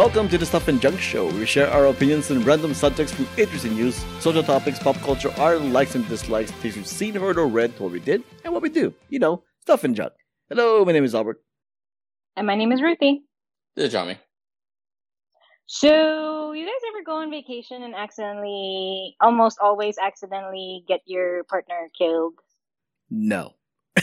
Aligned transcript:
Welcome 0.00 0.30
to 0.30 0.38
the 0.38 0.46
Stuff 0.46 0.68
and 0.68 0.80
Junk 0.80 0.98
Show. 0.98 1.26
We 1.26 1.44
share 1.44 1.68
our 1.68 1.84
opinions 1.84 2.30
on 2.30 2.42
random 2.42 2.72
subjects 2.72 3.12
from 3.12 3.28
interesting 3.36 3.74
news, 3.74 4.02
social 4.18 4.42
topics, 4.42 4.78
pop 4.78 4.96
culture, 5.02 5.30
our 5.36 5.58
likes 5.58 5.94
and 5.94 6.08
dislikes, 6.08 6.50
things 6.52 6.74
we've 6.74 6.86
seen, 6.86 7.14
heard, 7.14 7.36
or 7.36 7.46
read, 7.46 7.78
what 7.78 7.92
we 7.92 8.00
did, 8.00 8.24
and 8.42 8.54
what 8.54 8.62
we 8.62 8.70
do. 8.70 8.94
You 9.10 9.18
know, 9.18 9.42
stuff 9.60 9.84
and 9.84 9.94
junk. 9.94 10.14
Hello, 10.48 10.82
my 10.86 10.92
name 10.92 11.04
is 11.04 11.14
Albert. 11.14 11.42
And 12.34 12.46
my 12.46 12.54
name 12.54 12.72
is 12.72 12.80
Ruthie. 12.80 13.24
This 13.76 13.88
is 13.88 13.92
Johnny. 13.92 14.16
So, 15.66 16.52
you 16.52 16.64
guys 16.64 16.72
ever 16.88 17.04
go 17.04 17.16
on 17.16 17.30
vacation 17.30 17.82
and 17.82 17.94
accidentally, 17.94 19.16
almost 19.20 19.58
always 19.62 19.98
accidentally, 19.98 20.82
get 20.88 21.02
your 21.04 21.44
partner 21.44 21.90
killed? 21.98 22.36
No. 23.10 23.52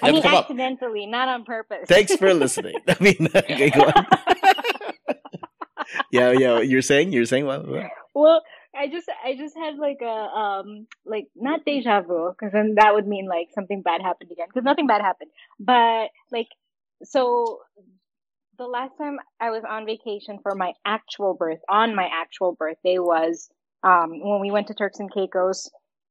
I 0.00 0.12
mean, 0.12 0.22
come 0.22 0.34
up. 0.34 0.44
accidentally, 0.44 1.06
not 1.06 1.26
on 1.26 1.44
purpose. 1.44 1.86
Thanks 1.88 2.14
for 2.14 2.32
listening. 2.44 2.76
I 2.86 2.96
mean, 3.00 3.28
okay, 3.34 3.70
go 3.70 3.82
on. 3.82 4.06
Yeah, 6.12 6.32
yeah. 6.32 6.60
You're 6.60 6.82
saying, 6.82 7.12
you're 7.12 7.24
saying 7.24 7.46
what? 7.46 7.66
well, 8.14 8.42
I 8.74 8.88
just, 8.88 9.08
I 9.24 9.36
just 9.36 9.56
had 9.56 9.76
like 9.76 9.98
a, 10.02 10.06
um, 10.06 10.86
like 11.04 11.28
not 11.34 11.64
deja 11.64 12.02
vu, 12.02 12.30
because 12.30 12.52
then 12.52 12.74
that 12.76 12.94
would 12.94 13.06
mean 13.06 13.26
like 13.26 13.48
something 13.54 13.82
bad 13.82 14.02
happened 14.02 14.30
again, 14.30 14.46
because 14.48 14.64
nothing 14.64 14.86
bad 14.86 15.00
happened. 15.00 15.30
But 15.58 16.08
like, 16.30 16.48
so 17.04 17.60
the 18.58 18.66
last 18.66 18.98
time 18.98 19.18
I 19.40 19.50
was 19.50 19.62
on 19.68 19.86
vacation 19.86 20.38
for 20.42 20.54
my 20.54 20.72
actual 20.84 21.34
birth, 21.34 21.60
on 21.68 21.94
my 21.94 22.08
actual 22.12 22.52
birthday 22.52 22.98
was 22.98 23.48
um 23.82 24.20
when 24.20 24.40
we 24.40 24.50
went 24.50 24.66
to 24.68 24.74
Turks 24.74 24.98
and 24.98 25.12
Caicos. 25.12 25.70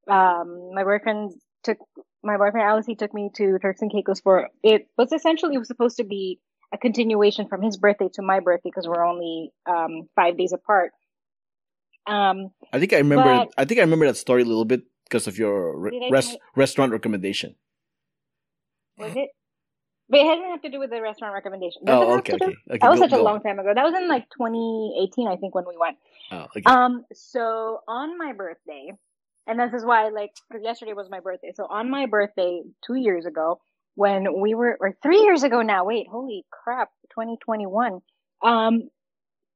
Um, 0.09 0.71
my 0.73 0.83
boyfriend 0.83 1.33
took 1.63 1.77
my 2.23 2.37
boyfriend 2.37 2.67
Ellis. 2.67 2.85
He 2.85 2.95
took 2.95 3.13
me 3.13 3.29
to 3.35 3.59
Turks 3.59 3.81
and 3.81 3.91
Caicos 3.91 4.21
for 4.21 4.49
it 4.63 4.87
was 4.97 5.11
essentially 5.11 5.55
it 5.55 5.59
was 5.59 5.67
supposed 5.67 5.97
to 5.97 6.05
be 6.05 6.39
a 6.73 6.77
continuation 6.77 7.47
from 7.47 7.61
his 7.61 7.77
birthday 7.77 8.09
to 8.13 8.21
my 8.21 8.39
birthday 8.39 8.69
because 8.69 8.87
we're 8.87 9.05
only 9.05 9.51
um 9.65 10.07
five 10.15 10.37
days 10.37 10.53
apart. 10.53 10.91
Um, 12.05 12.51
I 12.71 12.79
think 12.79 12.93
I 12.93 12.97
remember. 12.97 13.23
But- 13.23 13.53
I 13.57 13.65
think 13.65 13.79
I 13.79 13.83
remember 13.83 14.05
that 14.07 14.17
story 14.17 14.41
a 14.43 14.45
little 14.45 14.65
bit 14.65 14.81
because 15.05 15.27
of 15.27 15.37
your 15.37 15.77
re- 15.77 15.91
Did 15.91 16.03
I 16.03 16.09
res- 16.09 16.37
restaurant 16.55 16.91
recommendation. 16.91 17.55
was 18.97 19.15
it? 19.15 19.29
But 20.09 20.19
it 20.21 20.25
hasn't 20.25 20.47
have 20.47 20.61
to 20.61 20.69
do 20.69 20.79
with 20.79 20.89
the 20.89 21.01
restaurant 21.01 21.33
recommendation. 21.33 21.81
Does 21.83 21.95
Oh, 22.01 22.17
okay, 22.19 22.33
okay, 22.35 22.45
okay. 22.45 22.77
That 22.79 22.89
was 22.89 22.99
go- 23.01 23.07
such 23.09 23.19
a 23.19 23.21
long 23.21 23.41
time 23.41 23.59
ago. 23.59 23.73
That 23.73 23.83
was 23.83 23.93
in 23.93 24.07
like 24.07 24.29
2018, 24.29 25.27
I 25.27 25.35
think, 25.35 25.53
when 25.53 25.65
we 25.67 25.75
went. 25.77 25.97
Oh, 26.31 26.45
okay. 26.55 26.61
Um, 26.65 27.05
so 27.13 27.81
on 27.89 28.17
my 28.17 28.31
birthday, 28.31 28.93
and 29.47 29.59
this 29.59 29.73
is 29.73 29.83
why, 29.85 30.07
like, 30.09 30.31
yesterday 30.61 30.93
was 30.93 31.09
my 31.09 31.19
birthday. 31.19 31.51
So 31.55 31.65
on 31.69 31.89
my 31.89 32.05
birthday, 32.05 32.61
two 32.85 32.95
years 32.95 33.25
ago, 33.25 33.59
when 33.97 34.39
we 34.39 34.53
were, 34.53 34.77
or 34.79 34.95
three 35.01 35.21
years 35.21 35.41
ago 35.41 35.63
now, 35.63 35.83
wait, 35.83 36.07
holy 36.07 36.45
crap, 36.51 36.89
2021. 37.09 37.99
Um, 38.43 38.89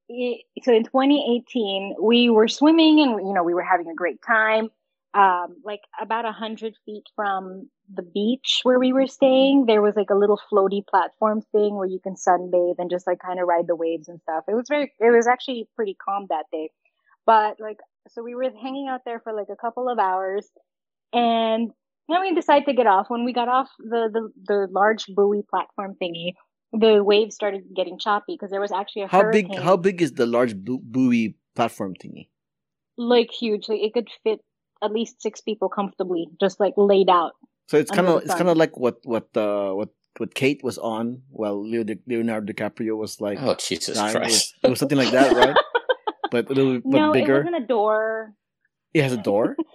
it, 0.09 0.41
so 0.63 0.73
in 0.73 0.83
2018, 0.83 1.97
we 2.01 2.27
were 2.31 2.47
swimming 2.47 2.99
and, 3.01 3.27
you 3.27 3.33
know, 3.33 3.43
we 3.43 3.53
were 3.53 3.61
having 3.61 3.87
a 3.87 3.93
great 3.93 4.19
time. 4.25 4.69
Um, 5.13 5.57
like 5.63 5.81
about 6.01 6.25
a 6.25 6.31
hundred 6.31 6.73
feet 6.85 7.03
from 7.15 7.69
the 7.93 8.01
beach 8.01 8.61
where 8.63 8.79
we 8.79 8.93
were 8.93 9.05
staying, 9.05 9.67
there 9.67 9.81
was 9.83 9.95
like 9.95 10.09
a 10.09 10.15
little 10.15 10.41
floaty 10.51 10.87
platform 10.87 11.43
thing 11.51 11.75
where 11.75 11.85
you 11.85 11.99
can 11.99 12.15
sunbathe 12.15 12.79
and 12.79 12.89
just 12.89 13.05
like 13.05 13.19
kind 13.19 13.39
of 13.39 13.47
ride 13.47 13.67
the 13.67 13.75
waves 13.75 14.07
and 14.07 14.19
stuff. 14.21 14.45
It 14.47 14.55
was 14.55 14.65
very, 14.67 14.91
it 14.99 15.15
was 15.15 15.27
actually 15.27 15.69
pretty 15.75 15.93
calm 16.03 16.25
that 16.29 16.45
day. 16.51 16.71
But 17.27 17.59
like, 17.59 17.77
so 18.09 18.23
we 18.23 18.33
were 18.33 18.49
hanging 18.59 18.87
out 18.87 19.01
there 19.05 19.19
for 19.19 19.33
like 19.33 19.49
a 19.51 19.55
couple 19.55 19.87
of 19.87 19.99
hours 19.99 20.49
and 21.13 21.71
then 22.09 22.21
we 22.21 22.33
decided 22.33 22.65
to 22.65 22.73
get 22.73 22.87
off. 22.87 23.09
When 23.09 23.25
we 23.25 23.33
got 23.33 23.47
off 23.47 23.69
the, 23.79 24.09
the, 24.11 24.29
the 24.45 24.67
large 24.71 25.05
buoy 25.07 25.43
platform 25.49 25.95
thingy, 26.01 26.33
the 26.73 27.03
waves 27.03 27.35
started 27.35 27.63
getting 27.75 27.97
choppy 27.99 28.35
because 28.35 28.49
there 28.49 28.61
was 28.61 28.71
actually 28.71 29.03
a 29.03 29.07
how 29.07 29.21
hurricane. 29.21 29.49
big? 29.49 29.59
How 29.59 29.77
big 29.77 30.01
is 30.01 30.13
the 30.13 30.25
large 30.25 30.55
bu- 30.55 30.79
buoy 30.79 31.35
platform 31.55 31.93
thingy? 31.95 32.27
like 32.97 33.31
huge. 33.31 33.67
Like 33.67 33.81
it 33.81 33.93
could 33.93 34.09
fit 34.23 34.39
at 34.83 34.91
least 34.91 35.21
six 35.21 35.41
people 35.41 35.69
comfortably, 35.69 36.27
just 36.39 36.59
like 36.59 36.73
laid 36.77 37.09
out. 37.09 37.33
So 37.67 37.77
it's 37.77 37.91
kind 37.91 38.07
of 38.07 38.23
it's 38.23 38.35
kind 38.35 38.49
of 38.49 38.57
like 38.57 38.77
what 38.77 38.97
what 39.03 39.35
uh 39.35 39.71
what 39.71 39.89
what 40.17 40.35
Kate 40.35 40.61
was 40.63 40.77
on 40.77 41.21
while 41.29 41.61
Leo 41.61 41.83
Di- 41.83 41.99
Leonardo 42.07 42.51
DiCaprio 42.51 42.97
was 42.97 43.21
like. 43.21 43.39
Oh 43.41 43.55
Jesus 43.55 43.97
dying. 43.97 44.15
It 44.15 44.19
was, 44.19 44.27
Christ! 44.29 44.55
it 44.63 44.69
was 44.69 44.79
something 44.79 44.97
like 44.97 45.11
that, 45.11 45.35
right? 45.35 45.55
but 46.31 46.49
a 46.49 46.53
little 46.53 46.81
but 46.83 46.97
no, 46.97 47.11
bigger. 47.11 47.37
it 47.37 47.45
wasn't 47.45 47.63
a 47.63 47.67
door. 47.67 48.33
It 48.93 49.03
has 49.03 49.13
a 49.13 49.17
door. 49.17 49.55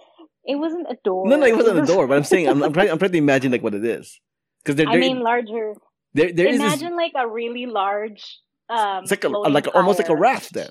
It 0.47 0.55
wasn't 0.55 0.87
a 0.89 0.97
door. 1.03 1.27
no, 1.27 1.35
no, 1.35 1.45
it 1.45 1.55
wasn't 1.55 1.77
a 1.77 1.81
was- 1.81 1.89
door. 1.93 2.07
But 2.07 2.15
I'm 2.17 2.23
saying 2.23 2.47
I'm 2.47 2.63
I'm 2.63 2.73
trying 2.73 2.89
I'm 2.89 2.97
trying 2.97 3.11
to 3.11 3.17
imagine 3.17 3.51
like 3.51 3.61
what 3.61 3.75
it 3.75 3.85
is 3.85 4.19
because 4.63 4.75
there 4.77 4.87
I 4.87 4.97
mean, 4.97 5.19
larger. 5.19 5.73
there, 6.13 6.31
there 6.31 6.47
this. 6.51 6.61
Imagine 6.61 6.95
like 6.95 7.13
a 7.15 7.27
really 7.27 7.65
large. 7.65 8.39
Um, 8.69 9.03
It's 9.03 9.11
like 9.11 9.23
a 9.23 9.29
like 9.29 9.67
almost 9.75 9.99
like 9.99 10.09
a 10.09 10.15
raft 10.15 10.53
then. 10.53 10.69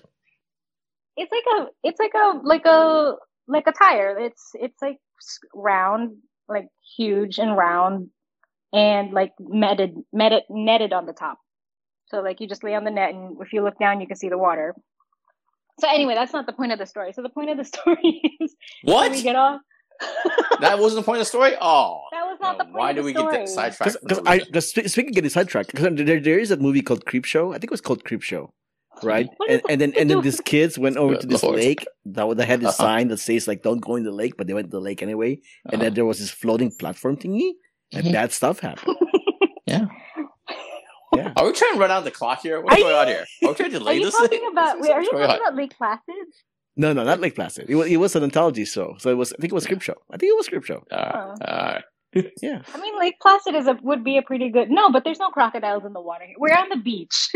It's 1.17 1.33
like 1.33 1.45
a. 1.59 1.67
It's 1.83 2.01
like 2.01 2.13
a 2.15 2.41
like 2.43 2.67
a 2.67 3.15
like 3.47 3.67
a 3.67 3.73
tire. 3.73 4.19
It's 4.19 4.51
it's 4.55 4.81
like 4.83 4.99
round, 5.55 6.17
like 6.49 6.69
huge 6.97 7.39
and 7.39 7.57
round, 7.57 8.09
and 8.73 9.13
like 9.13 9.33
netted 9.39 9.95
netted 10.13 10.43
netted 10.51 10.93
on 10.93 11.07
the 11.07 11.13
top. 11.13 11.39
So 12.09 12.21
like 12.21 12.41
you 12.41 12.47
just 12.49 12.65
lay 12.65 12.75
on 12.75 12.85
the 12.85 12.91
net, 12.91 13.15
and 13.15 13.37
if 13.41 13.53
you 13.53 13.63
look 13.63 13.79
down, 13.79 14.01
you 14.01 14.07
can 14.07 14.17
see 14.17 14.29
the 14.29 14.39
water. 14.39 14.75
So 15.81 15.89
anyway, 15.89 16.15
that's 16.15 16.33
not 16.33 16.47
the 16.47 16.53
point 16.53 16.73
of 16.73 16.79
the 16.79 16.87
story. 16.87 17.13
So 17.13 17.23
the 17.23 17.29
point 17.29 17.51
of 17.51 17.57
the 17.59 17.65
story 17.75 18.23
is 18.41 18.55
What? 18.83 19.03
when 19.11 19.13
we 19.13 19.23
get 19.23 19.37
off. 19.37 19.61
that 20.61 20.79
wasn't 20.79 21.03
the 21.03 21.07
point 21.07 21.17
of 21.19 21.27
the 21.27 21.31
story. 21.31 21.55
Oh, 21.61 22.03
That 22.13 22.25
was 22.27 22.39
not 22.41 22.59
the 22.59 22.65
point 22.65 22.77
why 22.77 22.91
of 22.91 22.97
do 22.97 23.03
the 23.03 23.07
we 23.07 23.13
story. 23.15 23.37
get 23.39 23.49
sidetracked? 23.49 23.97
Because 24.03 24.21
I 24.27 24.41
cause 24.41 24.69
spe- 24.69 24.87
speaking 24.89 25.11
of 25.11 25.15
getting 25.15 25.31
sidetracked, 25.31 25.71
because 25.73 25.89
there, 25.97 26.21
there 26.21 26.39
is 26.39 26.51
a 26.51 26.57
movie 26.59 26.83
called 26.83 27.07
Creep 27.07 27.25
Show. 27.25 27.51
I 27.51 27.55
think 27.55 27.65
it 27.65 27.71
was 27.71 27.81
called 27.81 28.05
Creep 28.05 28.21
Show, 28.23 28.53
right? 29.03 29.27
And, 29.49 29.63
does 29.63 29.71
and 29.71 29.81
then 29.81 29.95
and 29.99 30.11
then 30.11 30.21
these 30.27 30.41
kids 30.43 30.79
went 30.79 30.99
over 30.99 31.15
Good 31.15 31.23
to 31.23 31.27
this 31.29 31.43
Lord. 31.43 31.57
lake. 31.57 31.87
That 32.05 32.37
they 32.37 32.45
had 32.45 32.61
this 32.61 32.79
Uh-huh. 32.79 32.89
sign 32.89 33.09
that 33.09 33.19
says 33.21 33.49
like 33.49 33.63
"Don't 33.63 33.81
go 33.81 33.97
in 33.97 34.03
the 34.05 34.13
lake," 34.13 34.37
but 34.37 34.47
they 34.47 34.53
went 34.55 34.67
to 34.67 34.71
the 34.71 34.81
lake 34.83 35.03
anyway. 35.03 35.41
And 35.65 35.75
Uh-huh. 35.75 35.83
then 35.85 35.95
there 35.95 36.05
was 36.05 36.19
this 36.19 36.31
floating 36.31 36.71
platform 36.79 37.17
thingy, 37.17 37.53
and 37.95 38.13
bad 38.13 38.33
stuff 38.33 38.61
happened. 38.61 38.99
yeah. 39.67 39.87
Yeah. 41.17 41.33
Are 41.37 41.47
we 41.47 41.53
trying 41.53 41.75
to 41.75 41.79
run 41.79 41.91
out 41.91 42.05
the 42.05 42.11
clock 42.11 42.41
here? 42.43 42.61
What's 42.61 42.77
Are 42.77 42.79
going 42.81 42.91
you- 42.95 43.01
on 43.01 43.07
here? 43.09 43.25
Are 43.45 43.49
we 43.49 43.55
trying 43.55 43.71
to 43.73 43.79
delay 43.81 43.97
you 43.99 44.05
this 44.07 44.15
talking 44.17 44.41
thing? 44.41 44.49
about? 44.53 44.81
Wait, 44.81 44.91
are 44.91 45.01
you 45.03 45.09
What's 45.09 45.11
going 45.13 45.27
talking 45.29 45.41
on? 45.43 45.47
about 45.49 45.57
Lake 45.57 45.77
Placid? 45.77 46.27
No, 46.77 46.93
no, 46.93 47.05
not 47.05 47.21
Lake 47.21 47.35
Placid. 47.35 47.71
It 47.71 47.75
was, 47.75 47.87
it 47.89 47.97
was 47.97 48.15
an 48.17 48.23
anthology 48.23 48.65
show, 48.67 48.97
so 48.99 49.11
it 49.11 49.15
was. 49.17 49.33
I 49.33 49.37
think 49.37 49.53
it 49.53 49.55
was 49.55 49.67
Creep 49.67 49.81
Show. 49.83 49.95
I 50.11 50.17
think 50.19 50.31
it 50.31 50.37
was 50.37 50.49
Creep 50.49 50.65
Show. 50.65 50.85
Uh, 50.91 51.35
uh, 51.41 51.81
Yeah. 52.43 52.63
I 52.75 52.81
mean, 52.81 52.99
Lake 52.99 53.17
Placid 53.21 53.55
is 53.55 53.67
a 53.67 53.79
would 53.83 54.03
be 54.05 54.17
a 54.19 54.23
pretty 54.23 54.49
good. 54.51 54.71
No, 54.71 54.91
but 54.91 55.05
there's 55.05 55.19
no 55.19 55.31
crocodiles 55.31 55.85
in 55.85 55.93
the 55.93 56.01
water. 56.01 56.25
here. 56.27 56.37
We're 56.39 56.55
on 56.57 56.69
the 56.71 56.77
beach. 56.77 57.29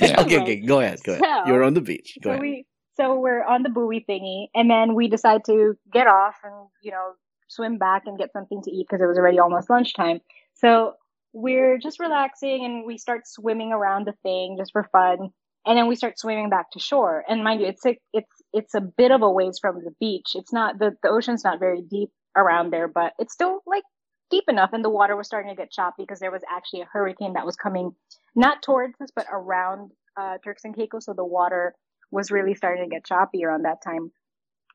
Yeah. 0.00 0.20
Okay, 0.20 0.40
okay, 0.42 0.56
go 0.60 0.80
ahead, 0.80 0.98
go 1.04 1.12
ahead. 1.12 1.24
So- 1.24 1.46
You're 1.46 1.62
on 1.64 1.74
the 1.74 1.80
beach. 1.80 2.16
Go 2.22 2.28
so 2.28 2.30
ahead. 2.32 2.42
we 2.42 2.66
so 2.96 3.18
we're 3.18 3.44
on 3.44 3.62
the 3.62 3.68
buoy 3.68 4.04
thingy, 4.08 4.46
and 4.54 4.68
then 4.70 4.94
we 4.94 5.06
decide 5.08 5.44
to 5.46 5.76
get 5.92 6.06
off 6.08 6.34
and 6.44 6.52
you 6.82 6.90
know 6.90 7.12
swim 7.48 7.78
back 7.78 8.02
and 8.06 8.18
get 8.18 8.32
something 8.32 8.60
to 8.62 8.70
eat 8.70 8.86
because 8.90 9.00
it 9.02 9.06
was 9.06 9.16
already 9.16 9.38
almost 9.38 9.70
lunchtime. 9.70 10.20
So 10.54 10.94
we're 11.32 11.78
just 11.78 12.00
relaxing 12.00 12.64
and 12.64 12.86
we 12.86 12.98
start 12.98 13.22
swimming 13.26 13.72
around 13.72 14.06
the 14.06 14.14
thing 14.22 14.56
just 14.58 14.72
for 14.72 14.88
fun, 14.92 15.30
and 15.66 15.78
then 15.78 15.88
we 15.88 15.96
start 15.96 16.18
swimming 16.18 16.50
back 16.50 16.70
to 16.72 16.78
shore. 16.78 17.24
And 17.28 17.44
mind 17.44 17.60
you, 17.60 17.66
it's 17.66 17.84
a, 17.86 17.96
it's 18.12 18.32
it's 18.52 18.74
a 18.74 18.80
bit 18.80 19.10
of 19.10 19.22
a 19.22 19.30
ways 19.30 19.58
from 19.60 19.76
the 19.76 19.92
beach. 20.00 20.30
It's 20.34 20.52
not 20.52 20.78
the 20.78 20.92
the 21.02 21.10
ocean's 21.10 21.44
not 21.44 21.60
very 21.60 21.82
deep 21.82 22.10
around 22.36 22.72
there, 22.72 22.88
but 22.88 23.12
it's 23.18 23.32
still 23.32 23.60
like 23.66 23.84
deep 24.30 24.44
enough, 24.48 24.70
and 24.72 24.84
the 24.84 24.90
water 24.90 25.16
was 25.16 25.26
starting 25.26 25.54
to 25.54 25.60
get 25.60 25.70
choppy 25.70 26.02
because 26.02 26.20
there 26.20 26.30
was 26.30 26.42
actually 26.50 26.82
a 26.82 26.88
hurricane 26.92 27.34
that 27.34 27.46
was 27.46 27.56
coming 27.56 27.92
not 28.34 28.62
towards 28.62 28.94
us 29.00 29.10
but 29.14 29.26
around 29.32 29.90
uh, 30.18 30.38
Turks 30.44 30.64
and 30.64 30.74
Caicos, 30.74 31.06
so 31.06 31.14
the 31.14 31.24
water 31.24 31.74
was 32.10 32.30
really 32.30 32.54
starting 32.54 32.84
to 32.84 32.90
get 32.90 33.04
choppy 33.04 33.44
around 33.44 33.64
that 33.64 33.82
time. 33.84 34.10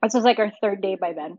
This 0.01 0.13
was 0.13 0.23
like 0.23 0.39
our 0.39 0.51
third 0.61 0.81
day 0.81 0.95
by 1.00 1.13
then. 1.13 1.38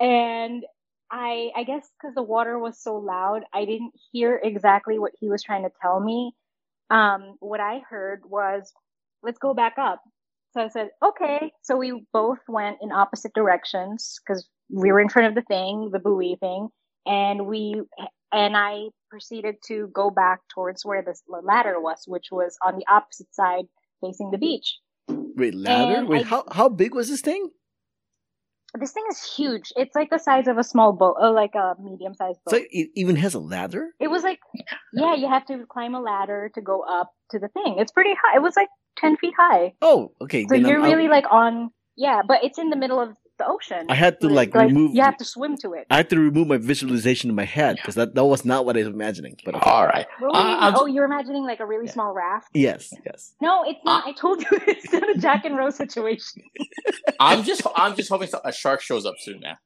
And 0.00 0.64
I 1.12 1.50
I 1.54 1.64
guess 1.64 1.88
because 2.00 2.14
the 2.14 2.22
water 2.22 2.58
was 2.58 2.82
so 2.82 2.96
loud, 2.96 3.42
I 3.52 3.66
didn't 3.66 3.92
hear 4.10 4.40
exactly 4.42 4.98
what 4.98 5.12
he 5.20 5.28
was 5.28 5.42
trying 5.42 5.64
to 5.64 5.70
tell 5.80 6.00
me. 6.00 6.32
Um, 6.90 7.36
what 7.40 7.60
I 7.60 7.80
heard 7.88 8.22
was, 8.24 8.72
let's 9.22 9.38
go 9.38 9.54
back 9.54 9.74
up. 9.78 10.02
So 10.52 10.62
I 10.62 10.68
said, 10.68 10.90
okay. 11.04 11.52
So 11.62 11.76
we 11.76 12.04
both 12.12 12.40
went 12.48 12.78
in 12.82 12.92
opposite 12.92 13.32
directions 13.34 14.18
because 14.26 14.46
we 14.70 14.90
were 14.90 15.00
in 15.00 15.08
front 15.08 15.28
of 15.28 15.34
the 15.34 15.42
thing, 15.42 15.90
the 15.92 15.98
buoy 15.98 16.36
thing, 16.40 16.68
and 17.06 17.46
we 17.46 17.82
and 18.32 18.56
I 18.56 18.88
proceeded 19.10 19.56
to 19.66 19.88
go 19.92 20.10
back 20.10 20.40
towards 20.54 20.84
where 20.84 21.02
the 21.02 21.14
ladder 21.42 21.78
was, 21.78 22.04
which 22.06 22.28
was 22.32 22.56
on 22.64 22.76
the 22.76 22.86
opposite 22.90 23.34
side 23.34 23.66
facing 24.00 24.30
the 24.30 24.38
beach. 24.38 24.78
Wait, 25.08 25.54
ladder? 25.54 25.96
and 25.96 26.08
Wait, 26.08 26.22
I- 26.22 26.28
how 26.28 26.44
how 26.50 26.68
big 26.68 26.94
was 26.94 27.08
this 27.08 27.20
thing? 27.20 27.50
This 28.80 28.92
thing 28.92 29.04
is 29.10 29.22
huge. 29.36 29.72
It's 29.76 29.94
like 29.94 30.08
the 30.10 30.18
size 30.18 30.48
of 30.48 30.56
a 30.56 30.64
small 30.64 30.92
boat, 30.92 31.16
or 31.20 31.30
like 31.30 31.54
a 31.54 31.74
medium 31.80 32.14
sized 32.14 32.40
boat. 32.44 32.54
So 32.56 32.64
it 32.70 32.88
even 32.94 33.16
has 33.16 33.34
a 33.34 33.38
ladder? 33.38 33.90
it 34.00 34.08
was 34.08 34.22
like, 34.22 34.38
yeah, 34.94 35.14
you 35.14 35.28
have 35.28 35.44
to 35.46 35.66
climb 35.70 35.94
a 35.94 36.00
ladder 36.00 36.50
to 36.54 36.60
go 36.62 36.80
up 36.80 37.10
to 37.30 37.38
the 37.38 37.48
thing. 37.48 37.76
It's 37.78 37.92
pretty 37.92 38.14
high. 38.14 38.36
It 38.36 38.42
was 38.42 38.56
like 38.56 38.68
10 38.96 39.16
feet 39.18 39.34
high. 39.38 39.74
Oh, 39.82 40.12
okay. 40.22 40.44
So 40.44 40.54
then 40.54 40.62
you're 40.62 40.78
I'm- 40.78 40.84
I'm- 40.84 40.92
really 40.96 41.08
like 41.08 41.26
on, 41.30 41.70
yeah, 41.96 42.22
but 42.26 42.44
it's 42.44 42.58
in 42.58 42.70
the 42.70 42.76
middle 42.76 42.98
of 43.00 43.10
the 43.42 43.50
ocean. 43.54 43.86
I 43.88 43.94
had 44.04 44.14
to 44.22 44.28
like, 44.28 44.54
remove. 44.54 44.94
You 44.94 45.02
have 45.02 45.16
to 45.18 45.24
swim 45.24 45.56
to 45.58 45.68
it. 45.78 45.84
I 45.90 45.96
had 46.00 46.10
to 46.10 46.18
remove 46.18 46.46
my 46.54 46.58
visualization 46.58 47.26
in 47.30 47.36
my 47.36 47.44
head 47.58 47.76
because 47.76 47.94
that, 47.96 48.14
that 48.14 48.24
was 48.24 48.44
not 48.44 48.64
what 48.66 48.76
I 48.76 48.80
was 48.80 48.88
imagining. 48.88 49.34
But 49.44 49.54
okay. 49.56 49.70
All 49.70 49.86
right. 49.86 50.06
What 50.20 50.32
you- 50.34 50.40
Uh, 50.66 50.72
oh, 50.78 50.86
you're 50.86 51.04
imagining 51.12 51.44
like 51.44 51.60
a 51.60 51.66
really 51.72 51.86
Yeah. 51.86 51.92
small 51.96 52.12
raft. 52.24 52.48
yes, 52.54 52.82
yes. 53.06 53.20
No, 53.40 53.54
it's 53.70 53.82
not. 53.84 54.06
I 54.06 54.12
told 54.12 54.36
you 54.42 54.48
it's 54.72 54.92
not 54.92 55.08
a 55.14 55.18
Jack 55.18 55.44
and 55.44 55.56
Rose 55.56 55.76
situation. 55.76 56.42
I'm 57.20 57.42
just 57.44 57.62
I'm 57.76 57.94
just 57.96 58.08
hoping 58.08 58.28
a 58.44 58.52
shark 58.52 58.80
shows 58.80 59.04
up 59.06 59.14
soon, 59.18 59.40
man. 59.40 59.56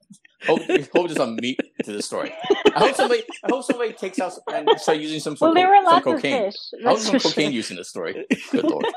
Hope 0.46 0.61
hope 0.94 1.06
there's 1.08 1.17
a 1.19 1.26
meat 1.26 1.58
to 1.84 1.93
the 1.93 2.02
story. 2.02 2.31
I 2.75 2.78
hope 2.78 2.94
somebody 2.94 3.23
I 3.44 3.49
hope 3.50 3.64
somebody 3.64 3.93
takes 3.94 4.19
out 4.25 4.32
and 4.52 4.69
start 4.78 4.99
using 4.99 5.19
some, 5.20 5.34
some, 5.37 5.46
Well, 5.49 5.55
there 5.55 5.67
co- 5.67 5.70
were 5.73 5.76
some 5.76 5.84
lots 5.94 6.06
of 6.06 6.14
cocaine. 6.17 6.43
fish. 6.52 6.56
I 6.75 6.88
hope 6.88 6.99
That's 6.99 7.06
some 7.06 7.20
cocaine 7.20 7.50
sure. 7.50 7.52
use 7.61 7.70
in 7.70 7.76
this 7.76 7.88
story. 7.88 8.12
Good 8.52 8.64
lord. 8.64 8.84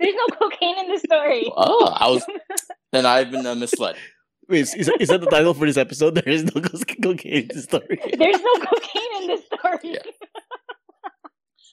There's 0.00 0.14
no 0.14 0.26
cocaine 0.38 0.78
in 0.78 0.88
the 0.92 0.98
story. 1.00 1.52
Oh, 1.56 1.86
I 1.86 2.08
was 2.08 2.24
then 2.92 3.06
I've 3.06 3.30
been 3.30 3.46
uh, 3.46 3.54
misled. 3.54 3.96
Wait, 4.48 4.60
is, 4.60 4.74
is, 4.74 4.86
that- 4.86 5.00
is 5.00 5.08
that 5.08 5.20
the 5.20 5.26
title 5.26 5.54
for 5.54 5.66
this 5.66 5.76
episode? 5.76 6.14
There 6.14 6.28
is 6.28 6.44
no 6.44 6.60
cocaine 7.02 7.42
in 7.42 7.48
the 7.48 7.62
story. 7.62 8.00
There's 8.18 8.40
no 8.40 8.54
cocaine 8.64 9.22
in 9.22 9.26
this 9.28 9.42
story. 9.46 9.78
Yeah. 9.94 10.02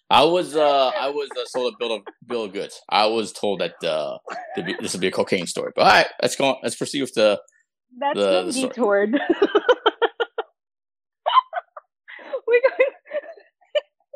I 0.09 0.23
was 0.23 0.56
uh 0.56 0.89
I 0.89 1.09
was 1.09 1.29
uh, 1.35 1.45
sold 1.45 1.73
a 1.73 1.77
bill 1.79 1.91
of 1.95 2.01
bill 2.27 2.44
of 2.44 2.53
goods. 2.53 2.79
I 2.89 3.07
was 3.07 3.31
told 3.33 3.59
that 3.62 3.73
uh 3.83 4.19
be- 4.56 4.75
this 4.79 4.94
would 4.94 5.01
be 5.01 5.07
a 5.07 5.12
cocaine 5.12 5.47
story. 5.47 5.71
But 5.75 5.81
all 5.81 5.88
right, 5.91 6.06
let's 6.21 6.35
go. 6.35 6.57
Let's 6.62 6.75
proceed 6.75 7.01
with 7.01 7.13
the. 7.15 7.41
That's 8.00 8.18
The- 8.19 8.44
the 8.44 8.53
story. 8.53 8.69
detoured. 8.69 9.09
We're 12.47 12.61
going. 12.61 12.91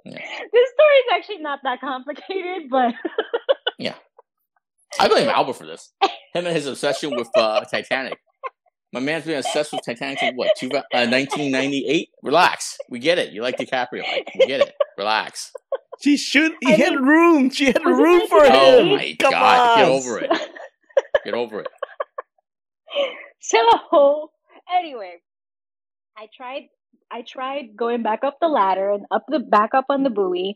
Yeah. 0.05 0.19
This 0.53 0.69
story 0.73 0.95
is 0.97 1.05
actually 1.13 1.39
not 1.39 1.59
that 1.63 1.81
complicated, 1.81 2.69
but 2.69 2.93
I 4.99 5.07
blame 5.07 5.29
Albert 5.29 5.53
for 5.53 5.65
this. 5.65 5.91
Him 6.33 6.45
and 6.45 6.55
his 6.55 6.67
obsession 6.67 7.15
with 7.15 7.29
uh, 7.35 7.61
Titanic. 7.65 8.17
My 8.91 8.99
man's 8.99 9.25
been 9.25 9.37
obsessed 9.37 9.71
with 9.71 9.81
Titanic 9.85 10.19
since 10.19 10.35
what? 10.35 10.49
Two, 10.57 10.67
uh, 10.67 10.81
1998. 10.91 12.09
Relax. 12.23 12.77
We 12.89 12.99
get 12.99 13.19
it. 13.19 13.31
You 13.31 13.43
like 13.43 13.57
DiCaprio. 13.57 14.01
Like, 14.01 14.31
we 14.39 14.47
get 14.47 14.61
it. 14.61 14.73
Relax. 14.97 15.51
She 16.01 16.17
should. 16.17 16.53
He 16.61 16.73
I 16.73 16.75
had 16.75 16.93
mean- 16.93 17.03
room. 17.03 17.49
She 17.51 17.65
had 17.65 17.83
room 17.85 18.27
for 18.27 18.43
him. 18.45 18.51
Oh 18.55 18.85
my 18.85 19.15
Come 19.19 19.31
god. 19.31 19.77
Get 19.77 19.89
over 19.89 20.19
it. 20.19 20.31
Get 21.23 21.33
over 21.33 21.59
it. 21.59 21.67
so 23.39 24.31
anyway, 24.75 25.17
I 26.17 26.27
tried. 26.35 26.63
I 27.11 27.23
tried 27.23 27.75
going 27.75 28.03
back 28.03 28.23
up 28.23 28.37
the 28.39 28.47
ladder 28.47 28.91
and 28.91 29.05
up 29.11 29.25
the 29.27 29.39
back 29.39 29.73
up 29.73 29.85
on 29.89 30.03
the 30.03 30.09
buoy, 30.09 30.55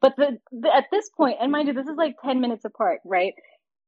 but 0.00 0.14
the, 0.16 0.38
the 0.52 0.74
at 0.74 0.84
this 0.92 1.08
point, 1.16 1.38
and 1.40 1.50
mind 1.50 1.68
you, 1.68 1.74
this 1.74 1.86
is 1.86 1.96
like 1.96 2.16
ten 2.24 2.40
minutes 2.40 2.64
apart, 2.64 3.00
right? 3.04 3.32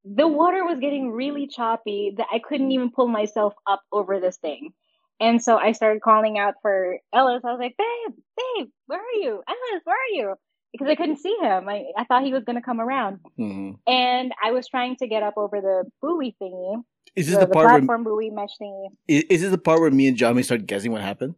The 0.08 0.28
water 0.28 0.64
was 0.64 0.78
getting 0.78 1.10
really 1.10 1.48
choppy 1.48 2.14
that 2.16 2.26
I 2.32 2.38
couldn't 2.38 2.70
even 2.70 2.90
pull 2.90 3.08
myself 3.08 3.54
up 3.66 3.82
over 3.92 4.20
this 4.20 4.36
thing. 4.36 4.70
And 5.18 5.42
so 5.42 5.56
I 5.56 5.72
started 5.72 6.02
calling 6.02 6.38
out 6.38 6.54
for 6.62 6.98
Ellis. 7.12 7.42
I 7.44 7.50
was 7.50 7.58
like, 7.58 7.76
babe, 7.76 8.16
babe, 8.36 8.68
where 8.86 9.00
are 9.00 9.18
you? 9.20 9.42
Ellis, 9.48 9.82
where 9.84 9.96
are 9.96 10.14
you? 10.14 10.34
Because 10.72 10.88
I 10.88 10.94
couldn't 10.94 11.18
see 11.18 11.34
him. 11.40 11.68
I, 11.68 11.84
I 11.96 12.04
thought 12.04 12.22
he 12.22 12.32
was 12.32 12.44
going 12.44 12.56
to 12.56 12.62
come 12.62 12.80
around. 12.80 13.20
Mhm. 13.38 13.78
And 13.86 14.32
I 14.44 14.52
was 14.52 14.68
trying 14.68 14.96
to 14.96 15.06
get 15.08 15.22
up 15.22 15.34
over 15.38 15.60
the 15.60 15.84
buoy 16.02 16.36
thingy, 16.40 16.82
Is 17.16 17.26
this 17.28 17.36
the, 17.36 17.46
the, 17.46 17.52
part 17.52 17.66
where 17.66 17.78
platform 17.78 18.04
buoy 18.04 18.30
mesh 18.30 18.50
thingy. 18.60 18.88
is, 19.08 19.24
is 19.30 19.40
this 19.40 19.50
the 19.50 19.58
part 19.58 19.80
where 19.80 19.90
me 19.90 20.06
and 20.08 20.16
Jiaming 20.16 20.44
started 20.44 20.66
guessing 20.66 20.92
what 20.92 21.00
happened? 21.00 21.34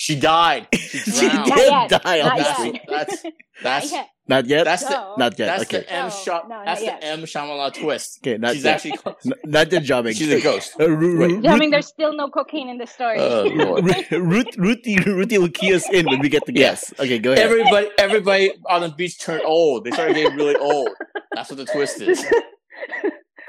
She 0.00 0.14
died. 0.18 0.68
She 0.78 0.98
She 0.98 1.28
drowned. 1.28 1.48
Not 1.48 1.56
did 1.58 1.70
yet. 1.90 2.02
die. 2.02 2.18
Not 2.22 2.38
That's 2.38 2.64
yet. 2.64 2.82
that's- 2.88 3.24
Not 3.60 3.62
That's 3.62 3.92
yet. 3.92 4.08
Not 4.28 4.46
yet. 4.46 4.64
that's 4.64 4.84
the 4.84 4.90
No. 4.90 5.14
not 5.18 5.38
yet. 5.38 5.46
that's 5.46 5.62
okay. 5.64 5.80
the 5.80 5.92
M 5.92 6.04
No, 6.04 6.10
shot. 6.10 6.48
no, 6.48 6.62
that's 6.64 6.82
yet. 6.82 7.00
the 7.00 7.06
M 7.08 7.20
Shyamalan 7.22 7.72
twist. 7.74 8.20
Okay. 8.22 8.36
Not 8.38 8.54
She's 8.54 8.64
yet. 8.64 8.74
actually 8.74 8.92
N- 9.26 9.32
not 9.46 9.72
yet 9.72 9.82
jobbing. 9.82 10.14
she's 10.14 10.30
a 10.30 10.40
ghost. 10.40 10.74
Uh, 10.78 10.88
Ru- 11.00 11.18
Wait. 11.18 11.30
Ru- 11.32 11.40
Yeah, 11.42 11.54
I 11.54 11.58
mean, 11.58 11.70
there's 11.70 11.88
still 11.88 12.14
no 12.14 12.28
cocaine 12.28 12.68
in 12.68 12.78
this 12.78 12.90
story. 12.92 13.18
Lord. 13.18 13.84
Ru- 14.12 14.20
Ruth, 14.20 14.56
Ruthie, 14.56 14.98
Ruthie 15.00 15.38
will 15.38 15.48
key 15.48 15.74
us 15.74 15.84
in 15.92 16.06
when 16.06 16.20
we 16.20 16.28
get 16.28 16.44
to 16.46 16.52
Yeah. 16.52 16.58
guess. 16.76 16.92
Okay, 17.00 17.18
go 17.18 17.32
ahead. 17.32 17.44
Everybody, 17.46 17.88
everybody 17.98 18.52
on 18.68 18.82
the 18.82 18.90
beach 18.90 19.18
turned 19.18 19.42
old. 19.44 19.84
They 19.84 19.90
started 19.90 20.14
getting 20.14 20.36
really 20.36 20.56
old. 20.56 20.90
That's 21.34 21.48
what 21.50 21.56
the 21.58 21.64
twist 21.66 22.00
is. 22.02 22.24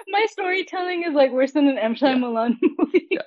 My 0.08 0.26
storytelling 0.32 1.04
is 1.04 1.14
like 1.14 1.32
worse 1.32 1.52
than 1.52 1.68
an 1.68 1.78
M. 1.78 1.94
Shyamalan 1.94 2.56
movie. 2.62 3.08
Yeah. 3.12 3.20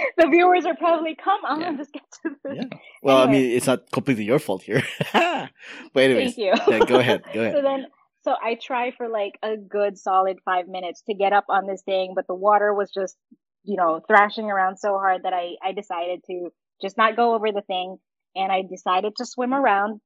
the 0.16 0.26
viewers 0.28 0.64
are 0.66 0.76
probably, 0.76 1.14
come 1.14 1.44
on, 1.44 1.60
Yeah. 1.60 1.76
just 1.76 1.92
get 1.92 2.02
to 2.22 2.30
this. 2.44 2.56
Yeah. 2.56 2.78
well, 3.02 3.18
I 3.18 3.26
mean, 3.30 3.50
it's 3.56 3.66
not 3.66 3.90
completely 3.90 4.24
your 4.24 4.38
fault 4.38 4.62
here. 4.62 4.82
but 5.12 5.50
anyways, 5.96 6.34
Thank 6.34 6.38
you. 6.38 6.52
yeah, 6.68 6.78
go 6.84 6.98
ahead. 6.98 7.22
Go 7.32 7.40
ahead. 7.42 7.54
So 7.54 7.62
then, 7.62 7.86
so 8.24 8.34
I 8.42 8.56
try 8.62 8.92
for 8.96 9.08
like 9.08 9.38
a 9.42 9.56
good 9.56 9.98
solid 9.98 10.38
five 10.44 10.68
minutes 10.68 11.02
to 11.08 11.14
get 11.14 11.32
up 11.32 11.44
on 11.48 11.66
this 11.66 11.82
thing, 11.82 12.12
but 12.14 12.26
the 12.26 12.34
water 12.34 12.72
was 12.72 12.90
just, 12.92 13.16
you 13.64 13.76
know, 13.76 14.00
thrashing 14.06 14.50
around 14.50 14.76
so 14.78 14.98
hard 14.98 15.22
that 15.24 15.32
I, 15.32 15.54
I 15.64 15.72
decided 15.72 16.20
to 16.26 16.50
just 16.80 16.96
not 16.96 17.16
go 17.16 17.34
over 17.34 17.50
the 17.52 17.62
thing. 17.62 17.96
And 18.34 18.50
I 18.50 18.62
decided 18.62 19.14
to 19.16 19.26
swim 19.26 19.52
around 19.52 20.00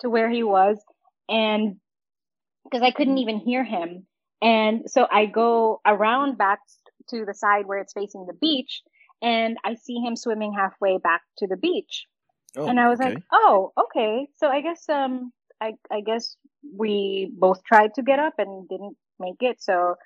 to 0.00 0.10
where 0.10 0.28
he 0.30 0.42
was. 0.42 0.78
And 1.28 1.76
because 2.64 2.82
I 2.82 2.90
couldn't 2.90 3.18
even 3.18 3.38
hear 3.38 3.64
him. 3.64 4.06
And 4.42 4.82
so 4.86 5.06
I 5.10 5.26
go 5.26 5.80
around 5.86 6.38
back 6.38 6.58
to 7.10 7.24
the 7.24 7.34
side 7.34 7.66
where 7.66 7.78
it's 7.78 7.92
facing 7.92 8.26
the 8.26 8.34
beach 8.34 8.82
and 9.22 9.56
I 9.64 9.74
see 9.74 9.96
him 10.00 10.16
swimming 10.16 10.52
halfway 10.52 10.98
back 10.98 11.22
to 11.38 11.46
the 11.46 11.56
beach 11.56 12.06
Oh, 12.56 12.66
and 12.66 12.80
I 12.80 12.88
was 12.88 13.00
okay. 13.00 13.10
like, 13.10 13.22
"Oh, 13.32 13.72
okay." 13.78 14.28
So 14.36 14.48
I 14.48 14.60
guess 14.60 14.88
um 14.88 15.32
I 15.60 15.74
I 15.90 16.00
guess 16.00 16.36
we 16.76 17.32
both 17.38 17.62
tried 17.64 17.94
to 17.94 18.02
get 18.02 18.18
up 18.18 18.34
and 18.38 18.68
didn't 18.68 18.96
make 19.20 19.42
it. 19.42 19.62
So 19.62 19.96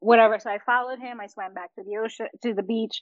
whatever. 0.00 0.38
So 0.38 0.50
I 0.50 0.58
followed 0.64 0.98
him. 1.00 1.20
I 1.20 1.26
swam 1.26 1.54
back 1.54 1.74
to 1.76 1.84
the 1.84 1.98
ocean 1.98 2.28
to 2.42 2.54
the 2.54 2.62
beach, 2.62 3.00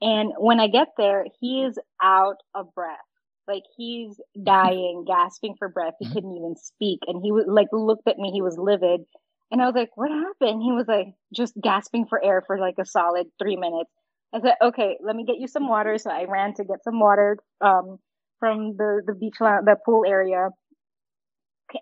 and 0.00 0.32
when 0.38 0.60
I 0.60 0.68
get 0.68 0.88
there, 0.96 1.24
he 1.40 1.62
is 1.64 1.78
out 2.02 2.38
of 2.54 2.74
breath. 2.74 2.98
Like 3.46 3.64
he's 3.76 4.20
dying, 4.42 5.04
gasping 5.06 5.54
for 5.58 5.68
breath. 5.68 5.94
He 5.98 6.06
couldn't 6.08 6.36
even 6.36 6.56
speak, 6.56 7.00
and 7.06 7.22
he 7.22 7.32
was 7.32 7.44
like 7.46 7.68
looked 7.72 8.08
at 8.08 8.18
me. 8.18 8.30
He 8.32 8.42
was 8.42 8.58
livid, 8.58 9.02
and 9.50 9.62
I 9.62 9.66
was 9.66 9.74
like, 9.74 9.96
"What 9.96 10.10
happened?" 10.10 10.62
He 10.62 10.72
was 10.72 10.86
like 10.88 11.14
just 11.34 11.54
gasping 11.60 12.06
for 12.06 12.22
air 12.22 12.42
for 12.46 12.58
like 12.58 12.78
a 12.78 12.86
solid 12.86 13.26
three 13.38 13.56
minutes. 13.56 13.90
I 14.34 14.40
said, 14.40 14.54
"Okay, 14.60 14.96
let 15.00 15.14
me 15.16 15.24
get 15.24 15.36
you 15.38 15.46
some 15.46 15.68
water." 15.68 15.96
So 15.98 16.10
I 16.10 16.24
ran 16.24 16.54
to 16.54 16.64
get 16.64 16.82
some 16.82 16.98
water. 16.98 17.38
Um, 17.60 17.98
from 18.44 18.76
the 18.76 19.02
the 19.06 19.14
beach 19.14 19.36
the 19.38 19.76
pool 19.86 20.04
area 20.06 20.48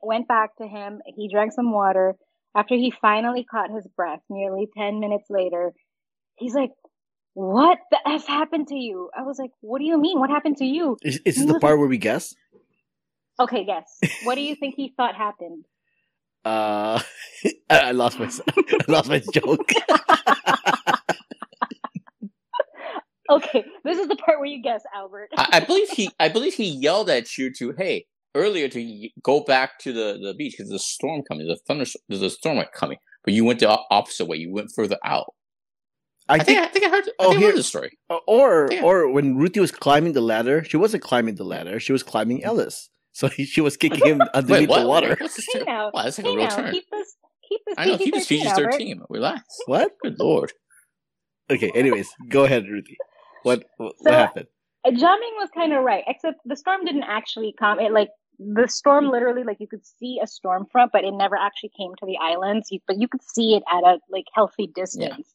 went 0.02 0.28
back 0.28 0.56
to 0.56 0.66
him 0.66 1.00
he 1.16 1.28
drank 1.28 1.52
some 1.52 1.72
water 1.72 2.14
after 2.54 2.74
he 2.74 2.92
finally 3.00 3.44
caught 3.44 3.70
his 3.70 3.86
breath 3.96 4.20
nearly 4.30 4.68
10 4.76 5.00
minutes 5.00 5.26
later 5.28 5.72
he's 6.36 6.54
like 6.54 6.70
what 7.34 7.78
the 7.90 7.98
f 8.06 8.26
happened 8.26 8.68
to 8.68 8.76
you 8.76 9.10
i 9.16 9.22
was 9.22 9.38
like 9.38 9.50
what 9.60 9.80
do 9.80 9.84
you 9.84 10.00
mean 10.00 10.20
what 10.20 10.30
happened 10.30 10.56
to 10.56 10.64
you 10.64 10.96
Is, 11.02 11.20
is 11.24 11.36
this 11.36 11.46
the 11.46 11.58
part 11.58 11.78
where 11.78 11.88
we 11.88 11.98
guess? 11.98 12.34
okay 13.40 13.64
guess 13.64 13.98
what 14.24 14.36
do 14.36 14.42
you 14.42 14.54
think 14.54 14.74
he 14.76 14.92
thought 14.96 15.14
happened 15.16 15.64
Uh, 16.44 17.00
I, 17.70 17.78
I 17.78 17.90
lost 17.92 18.18
my 18.18 18.26
I 18.56 18.84
lost 18.88 19.08
my 19.08 19.20
joke. 19.20 19.70
Okay 23.36 23.64
this 23.84 23.98
is 23.98 24.08
the 24.08 24.16
part 24.16 24.38
where 24.38 24.46
you 24.48 24.62
guess 24.62 24.82
albert 24.94 25.28
I, 25.36 25.48
I 25.54 25.60
believe 25.60 25.88
he, 25.90 26.10
I 26.20 26.28
believe 26.28 26.54
he 26.54 26.64
yelled 26.68 27.08
at 27.10 27.36
you 27.38 27.52
to, 27.54 27.72
hey, 27.76 28.06
earlier 28.34 28.68
to 28.68 28.80
y- 28.82 29.10
go 29.22 29.40
back 29.40 29.78
to 29.80 29.92
the, 29.92 30.18
the 30.22 30.34
beach 30.34 30.54
because 30.56 30.68
there's 30.70 30.80
a 30.80 30.84
storm 30.84 31.22
coming. 31.28 31.46
There's 31.46 31.58
a 31.58 31.62
thunder, 31.66 31.84
there's 32.08 32.22
a 32.22 32.30
storm 32.30 32.62
coming. 32.74 32.98
But 33.24 33.34
you 33.34 33.44
went 33.44 33.60
the 33.60 33.68
opposite 33.90 34.26
way. 34.26 34.36
You 34.38 34.52
went 34.52 34.70
further 34.74 34.96
out. 35.04 35.34
I 36.28 36.34
I, 36.34 36.38
think, 36.38 36.46
think, 36.46 36.58
I 36.60 36.66
think 36.68 36.84
I 36.86 36.88
heard. 36.88 37.04
I 37.08 37.10
Oh, 37.20 37.30
I 37.32 37.36
here- 37.36 37.48
heard 37.50 37.58
the 37.58 37.62
story. 37.62 37.98
Uh, 38.10 38.18
or 38.26 38.68
Yeah. 38.70 38.82
or 38.82 39.10
when 39.10 39.36
Ruthie 39.36 39.60
was 39.60 39.70
climbing 39.72 40.12
the 40.14 40.20
ladder, 40.22 40.64
she 40.64 40.76
wasn't 40.76 41.02
climbing 41.02 41.34
the 41.36 41.44
ladder. 41.44 41.78
She 41.78 41.92
was 41.92 42.02
climbing 42.02 42.38
mm-hmm. 42.38 42.46
Ellis. 42.48 42.88
So 43.12 43.28
he, 43.28 43.44
she 43.44 43.60
was 43.60 43.76
kicking 43.76 44.04
him 44.06 44.22
underneath 44.34 44.70
Wait, 44.70 44.80
the 44.80 44.88
water. 44.88 45.16
What's 45.20 45.36
this? 45.36 45.46
hey 45.52 45.58
turn? 45.60 45.66
now 45.66 45.90
Wow, 45.92 46.02
that's 46.04 46.18
like 46.18 46.26
hey 46.26 46.32
a 46.32 46.36
real 46.36 46.46
now 46.48 46.56
turn. 46.56 46.72
keep 46.72 46.84
this 46.90 47.16
keep 47.48 47.60
this 47.66 47.74
I 47.78 47.84
know. 47.86 47.98
Keep 47.98 48.14
this 48.14 48.26
PG-13, 48.28 48.44
PG 48.44 48.54
thirteen. 48.56 49.02
Relax. 49.10 49.42
What? 49.66 49.92
Good 50.02 50.18
lord. 50.18 50.52
Okay. 51.50 51.70
Anyways, 51.74 52.08
go 52.28 52.44
ahead, 52.44 52.64
Ruthie. 52.68 52.96
What 53.42 53.64
what, 53.76 53.98
So- 53.98 54.12
happened? 54.12 54.48
Jiaming 54.84 55.36
was 55.38 55.48
kind 55.54 55.72
of 55.72 55.84
right, 55.84 56.02
except 56.08 56.40
the 56.44 56.56
storm 56.56 56.84
didn't 56.84 57.04
actually 57.04 57.54
come. 57.56 57.78
It 57.78 57.92
like 57.92 58.10
the 58.38 58.66
storm 58.66 59.08
literally 59.10 59.44
like 59.44 59.60
you 59.60 59.68
could 59.68 59.86
see 59.86 60.18
a 60.20 60.26
storm 60.26 60.66
front, 60.66 60.90
but 60.92 61.04
it 61.04 61.12
never 61.12 61.36
actually 61.36 61.70
came 61.76 61.94
to 62.00 62.06
the 62.06 62.18
islands. 62.20 62.68
You, 62.72 62.80
but 62.88 62.98
you 62.98 63.06
could 63.06 63.22
see 63.22 63.54
it 63.54 63.62
at 63.72 63.84
a 63.84 64.00
like 64.10 64.24
healthy 64.34 64.66
distance. 64.66 65.32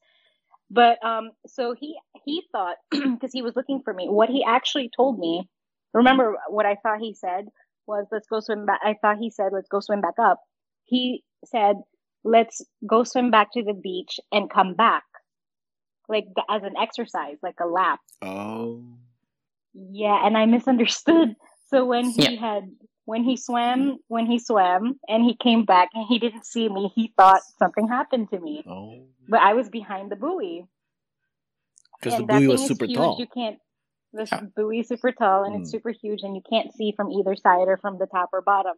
But 0.70 1.04
um, 1.04 1.32
so 1.46 1.74
he 1.74 1.98
he 2.26 2.44
thought 2.52 2.76
because 2.92 3.32
he 3.32 3.42
was 3.42 3.56
looking 3.56 3.82
for 3.84 3.94
me. 3.94 4.10
What 4.10 4.30
he 4.30 4.44
actually 4.44 4.90
told 4.94 5.18
me, 5.18 5.48
remember 5.94 6.36
what 6.50 6.66
I 6.66 6.76
thought 6.76 7.00
he 7.00 7.14
said 7.14 7.48
was, 7.86 8.06
"Let's 8.12 8.28
go 8.28 8.42
swim 8.42 8.66
back." 8.66 8.82
I 8.84 8.96
thought 9.02 9.18
he 9.18 9.30
said, 9.30 9.54
"Let's 9.54 9.70
go 9.70 9.80
swim 9.80 10.02
back 10.02 10.20
up." 10.20 10.42
He 10.84 11.24
said, 11.46 11.78
"Let's 12.26 12.62
go 12.86 13.06
swim 13.06 13.32
back 13.32 13.54
to 13.54 13.64
the 13.64 13.74
beach 13.74 14.20
and 14.34 14.50
come 14.50 14.74
back." 14.74 15.04
Like 16.08 16.26
th- 16.26 16.46
as 16.50 16.64
an 16.64 16.78
exercise, 16.78 17.38
like 17.44 17.60
a 17.60 17.66
lap. 17.68 18.00
Oh. 18.22 18.84
Yeah, 19.74 20.26
and 20.26 20.38
I 20.38 20.46
misunderstood. 20.46 21.36
So 21.70 21.86
when 21.86 22.06
he 22.10 22.36
Yeah. 22.36 22.40
had 22.40 22.64
when 23.04 23.24
he 23.24 23.36
swam, 23.38 23.98
when 24.08 24.26
he 24.26 24.40
swam, 24.40 25.00
and 25.08 25.24
he 25.24 25.36
came 25.36 25.66
back 25.66 25.90
and 25.94 26.06
he 26.08 26.18
didn't 26.20 26.46
see 26.46 26.68
me, 26.70 26.92
he 26.96 27.14
thought 27.18 27.42
something 27.60 27.88
happened 27.88 28.30
to 28.32 28.40
me. 28.40 28.64
Oh, 28.68 29.08
But 29.28 29.42
I 29.42 29.54
was 29.54 29.70
behind 29.70 30.10
the 30.12 30.16
buoy. 30.16 30.66
because 32.00 32.18
the 32.18 32.24
buoy 32.24 32.48
was 32.48 32.62
is 32.62 32.68
super 32.68 32.86
huge. 32.86 32.96
tall. 32.98 33.16
You 33.20 33.28
can't. 33.28 33.60
The 34.14 34.28
Yeah. 34.32 34.42
buoy 34.56 34.80
is 34.80 34.88
super 34.88 35.12
tall 35.12 35.44
and 35.44 35.56
it's 35.56 35.70
Mm. 35.70 35.72
super 35.72 35.92
huge, 35.92 36.24
and 36.24 36.36
you 36.36 36.42
can't 36.50 36.72
see 36.74 36.92
from 36.94 37.12
either 37.12 37.36
side 37.36 37.68
or 37.68 37.78
from 37.78 37.98
the 37.98 38.08
top 38.08 38.30
or 38.34 38.42
bottom. 38.42 38.78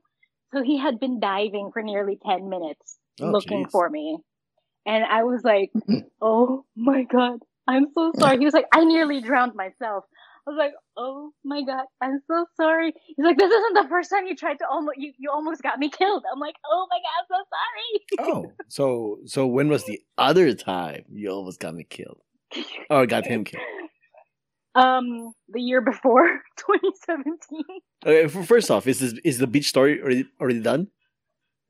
So 0.51 0.63
he 0.63 0.77
had 0.77 0.99
been 0.99 1.19
diving 1.19 1.71
for 1.71 1.81
nearly 1.83 2.17
ten 2.25 2.49
minutes 2.49 2.97
Oh, 3.21 3.31
looking 3.31 3.65
jeez. 3.65 3.71
for 3.71 3.89
me, 3.89 4.17
and 4.85 5.03
I 5.05 5.23
was 5.23 5.43
like, 5.43 5.71
"Oh 6.21 6.65
my 6.75 7.03
god, 7.03 7.39
I'm 7.67 7.87
so 7.93 8.11
sorry." 8.17 8.37
He 8.37 8.45
was 8.45 8.53
like, 8.53 8.67
"I 8.73 8.83
nearly 8.83 9.21
drowned 9.21 9.55
myself." 9.55 10.05
I 10.47 10.51
was 10.51 10.57
like, 10.57 10.73
"Oh 10.97 11.31
my 11.43 11.61
god, 11.63 11.85
I'm 12.01 12.19
so 12.27 12.45
sorry." 12.57 12.93
He's 13.05 13.25
like, 13.25 13.37
"This 13.37 13.51
isn't 13.51 13.73
the 13.73 13.87
first 13.89 14.09
time 14.09 14.25
you 14.25 14.35
tried 14.35 14.59
to 14.59 14.67
almost 14.69 14.97
you, 14.97 15.13
you 15.17 15.29
almost 15.31 15.61
got 15.61 15.79
me 15.79 15.89
killed." 15.89 16.23
I'm 16.31 16.39
like, 16.39 16.55
"Oh 16.69 16.87
my 16.89 16.97
god, 16.97 17.13
I'm 17.19 17.27
so 17.29 17.43
sorry." 17.55 18.33
Oh, 18.33 18.51
so 18.67 19.17
so 19.25 19.47
when 19.47 19.69
was 19.69 19.85
the 19.85 20.01
other 20.17 20.53
time 20.53 21.05
you 21.11 21.29
almost 21.29 21.59
got 21.59 21.75
me 21.75 21.83
killed, 21.83 22.21
or 22.89 23.05
got 23.05 23.25
him 23.25 23.43
killed? 23.43 23.63
Um, 24.75 25.33
the 25.49 25.61
year 25.61 25.81
before, 25.81 26.23
2017. 26.57 27.63
Okay, 28.05 28.45
first 28.45 28.71
off, 28.71 28.87
is 28.87 28.99
this 28.99 29.13
is 29.23 29.37
the 29.39 29.47
beach 29.47 29.67
story 29.67 30.01
already 30.01 30.25
already 30.39 30.61
done? 30.61 30.87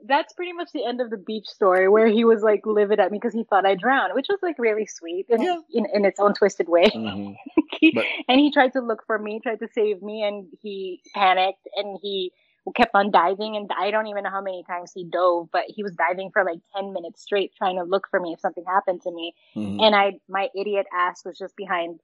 That's 0.07 0.33
pretty 0.33 0.53
much 0.53 0.69
the 0.73 0.85
end 0.85 1.01
of 1.01 1.09
the 1.09 1.17
beach 1.17 1.47
story 1.47 1.89
where 1.89 2.07
he 2.07 2.23
was 2.23 2.41
like 2.41 2.61
livid 2.65 2.99
at 2.99 3.11
me 3.11 3.17
because 3.17 3.33
he 3.33 3.43
thought 3.43 3.65
I 3.65 3.75
drowned, 3.75 4.13
which 4.13 4.27
was 4.29 4.39
like 4.41 4.57
really 4.57 4.85
sweet 4.85 5.25
in, 5.29 5.41
Yeah. 5.41 5.57
in, 5.73 5.85
in 5.93 6.05
its 6.05 6.19
own 6.19 6.33
twisted 6.33 6.69
way. 6.69 6.85
Mm-hmm. 6.95 7.33
He- 7.79 7.91
But- 7.93 8.05
and 8.27 8.39
he 8.39 8.51
tried 8.51 8.73
to 8.73 8.81
look 8.81 9.03
for 9.05 9.17
me, 9.19 9.39
tried 9.41 9.59
to 9.59 9.67
save 9.73 10.01
me, 10.01 10.23
and 10.23 10.47
he 10.61 11.01
panicked 11.15 11.67
and 11.75 11.97
he 12.01 12.31
kept 12.75 12.91
on 12.93 13.09
diving. 13.11 13.55
And 13.55 13.69
I 13.77 13.89
don't 13.91 14.07
even 14.07 14.23
know 14.23 14.29
how 14.29 14.41
many 14.41 14.63
times 14.63 14.91
he 14.93 15.03
dove, 15.05 15.49
but 15.51 15.63
he 15.67 15.81
was 15.83 15.93
diving 15.95 16.29
for 16.31 16.43
like 16.43 16.59
10 16.75 16.93
minutes 16.93 17.21
straight 17.21 17.51
trying 17.57 17.77
to 17.77 17.83
look 17.83 18.07
for 18.09 18.19
me 18.19 18.33
if 18.33 18.39
something 18.41 18.63
happened 18.67 19.01
to 19.03 19.11
me. 19.11 19.33
Mm-hmm. 19.55 19.79
And 19.81 19.95
I, 19.95 20.13
my 20.27 20.49
idiot 20.55 20.85
ass 20.93 21.23
was 21.25 21.37
just 21.37 21.55
behind 21.55 21.99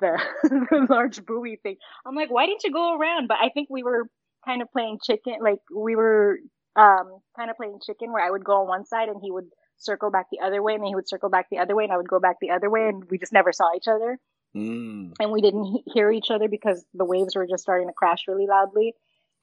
the, 0.00 0.18
the 0.44 0.86
large 0.88 1.24
buoy 1.26 1.56
thing. 1.56 1.76
I'm 2.06 2.14
like, 2.14 2.30
why 2.30 2.46
didn't 2.46 2.64
you 2.64 2.72
go 2.72 2.96
around? 2.98 3.28
But 3.28 3.38
I 3.40 3.48
think 3.48 3.68
we 3.70 3.82
were 3.82 4.08
kind 4.44 4.62
of 4.62 4.70
playing 4.72 4.98
chicken. 5.02 5.36
Like 5.40 5.60
we 5.74 5.96
were, 5.96 6.38
um, 6.76 7.18
kind 7.36 7.50
of 7.50 7.56
playing 7.56 7.78
chicken 7.84 8.12
where 8.12 8.24
I 8.24 8.30
would 8.30 8.44
go 8.44 8.62
on 8.62 8.68
one 8.68 8.84
side 8.86 9.08
and 9.08 9.20
he 9.22 9.30
would 9.30 9.48
circle 9.76 10.10
back 10.10 10.26
the 10.30 10.40
other 10.40 10.62
way 10.62 10.74
and 10.74 10.82
then 10.82 10.88
he 10.88 10.94
would 10.94 11.08
circle 11.08 11.28
back 11.30 11.46
the 11.50 11.58
other 11.58 11.74
way 11.74 11.84
and 11.84 11.92
I 11.92 11.96
would 11.96 12.08
go 12.08 12.20
back 12.20 12.36
the 12.40 12.50
other 12.50 12.70
way 12.70 12.88
and 12.88 13.04
we 13.10 13.18
just 13.18 13.32
never 13.32 13.52
saw 13.52 13.74
each 13.76 13.88
other 13.88 14.18
Mm. 14.56 15.14
and 15.18 15.32
we 15.32 15.40
didn't 15.40 15.64
he- 15.64 15.82
hear 15.92 16.12
each 16.12 16.30
other 16.30 16.48
because 16.48 16.84
the 16.94 17.04
waves 17.04 17.34
were 17.34 17.44
just 17.44 17.64
starting 17.64 17.88
to 17.88 17.92
crash 17.92 18.28
really 18.28 18.46
loudly. 18.46 18.94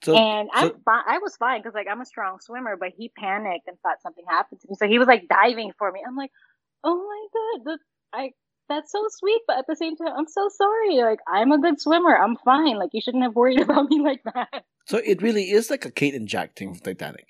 So 0.03 0.15
and 0.15 0.49
I'm 0.53 0.71
fine. 0.85 1.03
I 1.05 1.17
was 1.19 1.35
fine 1.35 1.59
because 1.59 1.73
like 1.73 1.87
I'm 1.91 1.99
a 1.99 2.05
strong 2.05 2.39
swimmer, 2.39 2.77
but 2.77 2.93
he 2.97 3.09
panicked 3.09 3.67
and 3.67 3.77
thought 3.81 4.01
something 4.01 4.23
happened 4.27 4.61
to 4.61 4.67
me. 4.69 4.75
So 4.79 4.87
he 4.87 4.99
was 4.99 5.09
like 5.09 5.27
diving 5.27 5.73
for 5.77 5.91
me. 5.91 6.01
I'm 6.07 6.15
like, 6.15 6.31
oh 6.85 6.95
my 6.95 7.27
god, 7.33 7.65
that, 7.65 7.79
I 8.13 8.31
that's 8.73 8.91
so 8.91 9.03
sweet, 9.09 9.41
but 9.47 9.57
at 9.57 9.65
the 9.67 9.75
same 9.75 9.95
time, 9.95 10.13
I'm 10.17 10.27
so 10.27 10.49
sorry. 10.49 10.95
Like 11.01 11.19
I'm 11.27 11.51
a 11.51 11.59
good 11.59 11.79
swimmer. 11.79 12.15
I'm 12.15 12.35
fine. 12.45 12.77
Like 12.79 12.91
you 12.93 13.01
shouldn't 13.01 13.23
have 13.23 13.35
worried 13.35 13.59
about 13.65 13.89
me 13.89 14.01
like 14.01 14.23
that. 14.23 14.63
so 14.85 14.97
it 14.97 15.21
really 15.21 15.51
is 15.51 15.69
like 15.69 15.85
a 15.85 15.91
Kate 15.91 16.15
and 16.15 16.27
Jack 16.27 16.55
thing 16.55 16.73
from 16.73 16.81
Titanic. 16.83 17.27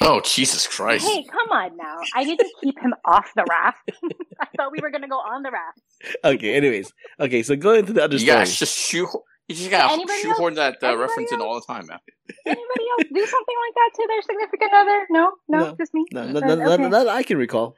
Oh 0.00 0.20
Jesus 0.24 0.66
Christ! 0.66 1.04
Hey, 1.08 1.24
come 1.24 1.50
on 1.50 1.76
now. 1.76 1.96
I 2.14 2.22
need 2.24 2.38
to 2.38 2.48
keep 2.62 2.78
him 2.78 2.94
off 3.04 3.32
the 3.34 3.44
raft. 3.50 3.90
I 4.40 4.46
thought 4.56 4.70
we 4.70 4.78
were 4.80 4.90
gonna 4.90 5.08
go 5.08 5.16
on 5.18 5.42
the 5.42 5.50
raft. 5.50 5.80
Okay, 6.24 6.54
anyways, 6.54 6.92
okay, 7.18 7.42
so 7.42 7.56
go 7.56 7.74
into 7.74 7.92
the 7.92 8.04
other 8.04 8.14
you 8.14 8.20
story. 8.20 8.38
guys 8.38 8.56
just 8.58 8.78
shoe. 8.78 9.08
You 9.48 9.54
just 9.56 9.70
gotta 9.70 9.94
Anybody 9.94 10.20
shoehorn 10.20 10.54
that 10.54 10.74
uh, 10.82 10.86
Anybody 10.88 11.00
reference 11.02 11.32
in 11.32 11.40
all 11.40 11.54
the 11.54 11.66
time, 11.66 11.86
man. 11.86 11.98
Anybody 12.46 12.84
else 12.92 13.08
do 13.12 13.26
something 13.26 13.56
like 13.64 13.74
that 13.74 13.90
to 13.96 14.06
their 14.06 14.22
significant 14.22 14.72
other? 14.74 15.06
No, 15.10 15.32
no, 15.48 15.58
No. 15.70 15.76
just 15.76 15.94
me. 15.94 16.04
No, 16.12 16.20
Uh, 16.20 16.26
no, 16.26 16.40
no, 16.40 16.54
no, 16.54 16.72
okay. 16.74 16.82
no, 16.82 16.90
that 16.90 17.08
I 17.08 17.22
can 17.22 17.38
recall. 17.38 17.74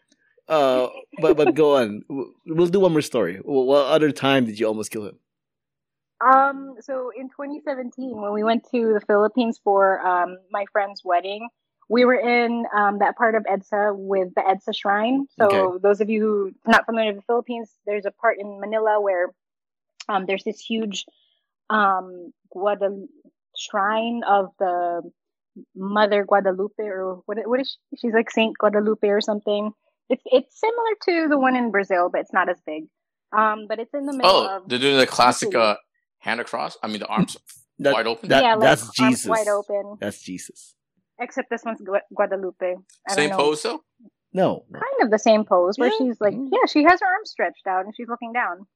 Uh, 0.50 0.88
but 1.20 1.36
but 1.36 1.54
go 1.54 1.76
on. 1.76 2.04
We'll 2.46 2.68
do 2.68 2.80
one 2.80 2.92
more 2.92 3.02
story. 3.02 3.38
What 3.44 3.86
other 3.86 4.12
time 4.12 4.46
did 4.46 4.60
you 4.60 4.66
almost 4.66 4.90
kill 4.90 5.06
him? 5.06 5.18
Um, 6.20 6.76
so 6.80 7.12
in 7.16 7.28
2017, 7.30 8.20
when 8.20 8.32
we 8.32 8.44
went 8.44 8.64
to 8.72 8.94
the 8.94 9.00
Philippines 9.06 9.60
for 9.64 10.06
um, 10.06 10.38
my 10.50 10.66
friend's 10.72 11.02
wedding, 11.04 11.48
we 11.88 12.04
were 12.04 12.14
in 12.14 12.66
um, 12.74 12.98
that 13.00 13.16
part 13.16 13.34
of 13.36 13.44
EDSA 13.44 13.96
with 13.96 14.34
the 14.34 14.42
EDSA 14.42 14.76
Shrine. 14.76 15.26
So 15.38 15.46
Okay. 15.46 15.78
those 15.82 16.00
of 16.00 16.10
you 16.10 16.20
who 16.20 16.52
are 16.66 16.72
not 16.72 16.86
familiar 16.86 17.12
with 17.12 17.22
the 17.22 17.26
Philippines, 17.26 17.70
there's 17.86 18.06
a 18.06 18.10
part 18.10 18.38
in 18.38 18.60
Manila 18.60 19.00
where 19.00 19.28
um, 20.08 20.26
there's 20.26 20.44
this 20.44 20.60
huge 20.60 21.06
um, 21.70 22.32
Guadalupe 22.50 23.08
shrine 23.56 24.22
of 24.26 24.52
the 24.58 25.02
Mother 25.74 26.24
Guadalupe, 26.24 26.82
or 26.82 27.22
what? 27.26 27.38
What 27.48 27.60
is 27.60 27.76
she? 27.90 27.96
She's 27.96 28.14
like 28.14 28.30
Saint 28.30 28.58
Guadalupe 28.58 29.08
or 29.08 29.20
something. 29.20 29.72
It's 30.10 30.22
it's 30.26 30.60
similar 30.60 31.24
to 31.24 31.28
the 31.28 31.38
one 31.38 31.56
in 31.56 31.70
Brazil, 31.70 32.08
but 32.12 32.20
it's 32.22 32.32
not 32.32 32.48
as 32.48 32.58
big. 32.66 32.84
Um, 33.32 33.66
but 33.68 33.78
it's 33.78 33.94
in 33.94 34.06
the 34.06 34.12
middle 34.12 34.30
Oh, 34.30 34.56
of 34.56 34.68
they're 34.68 34.78
doing 34.80 34.98
the 34.98 35.06
classic 35.06 35.54
uh, 35.54 35.76
hand 36.18 36.40
across. 36.40 36.76
I 36.82 36.88
mean, 36.88 36.98
the 36.98 37.06
arms 37.06 37.36
That- 37.78 37.94
wide 37.94 38.06
open. 38.06 38.28
that- 38.28 38.42
yeah, 38.42 38.54
like 38.54 38.60
that's 38.60 38.82
arms 38.82 38.96
Jesus. 39.16 39.26
wide 39.28 39.48
open. 39.48 39.96
That's 40.00 40.20
Jesus. 40.20 40.74
Except 41.20 41.48
this 41.50 41.62
one's 41.64 41.80
Gu- 41.80 42.06
Guadalupe. 42.14 42.66
I 43.08 43.14
don't 43.14 43.14
Same 43.16 43.30
pose 43.30 43.62
though. 43.62 43.84
No, 44.32 44.64
no. 44.70 44.78
Kind 44.80 45.02
of 45.02 45.10
the 45.10 45.18
same 45.18 45.44
pose 45.44 45.78
where 45.78 45.90
Yeah. 45.90 45.96
she's 45.98 46.20
like, 46.20 46.34
Mhm. 46.34 46.48
yeah, 46.52 46.66
she 46.68 46.82
has 46.84 47.00
her 47.00 47.06
arms 47.06 47.30
stretched 47.30 47.66
out 47.66 47.84
and 47.84 47.94
she's 47.96 48.08
looking 48.08 48.32
down. 48.32 48.66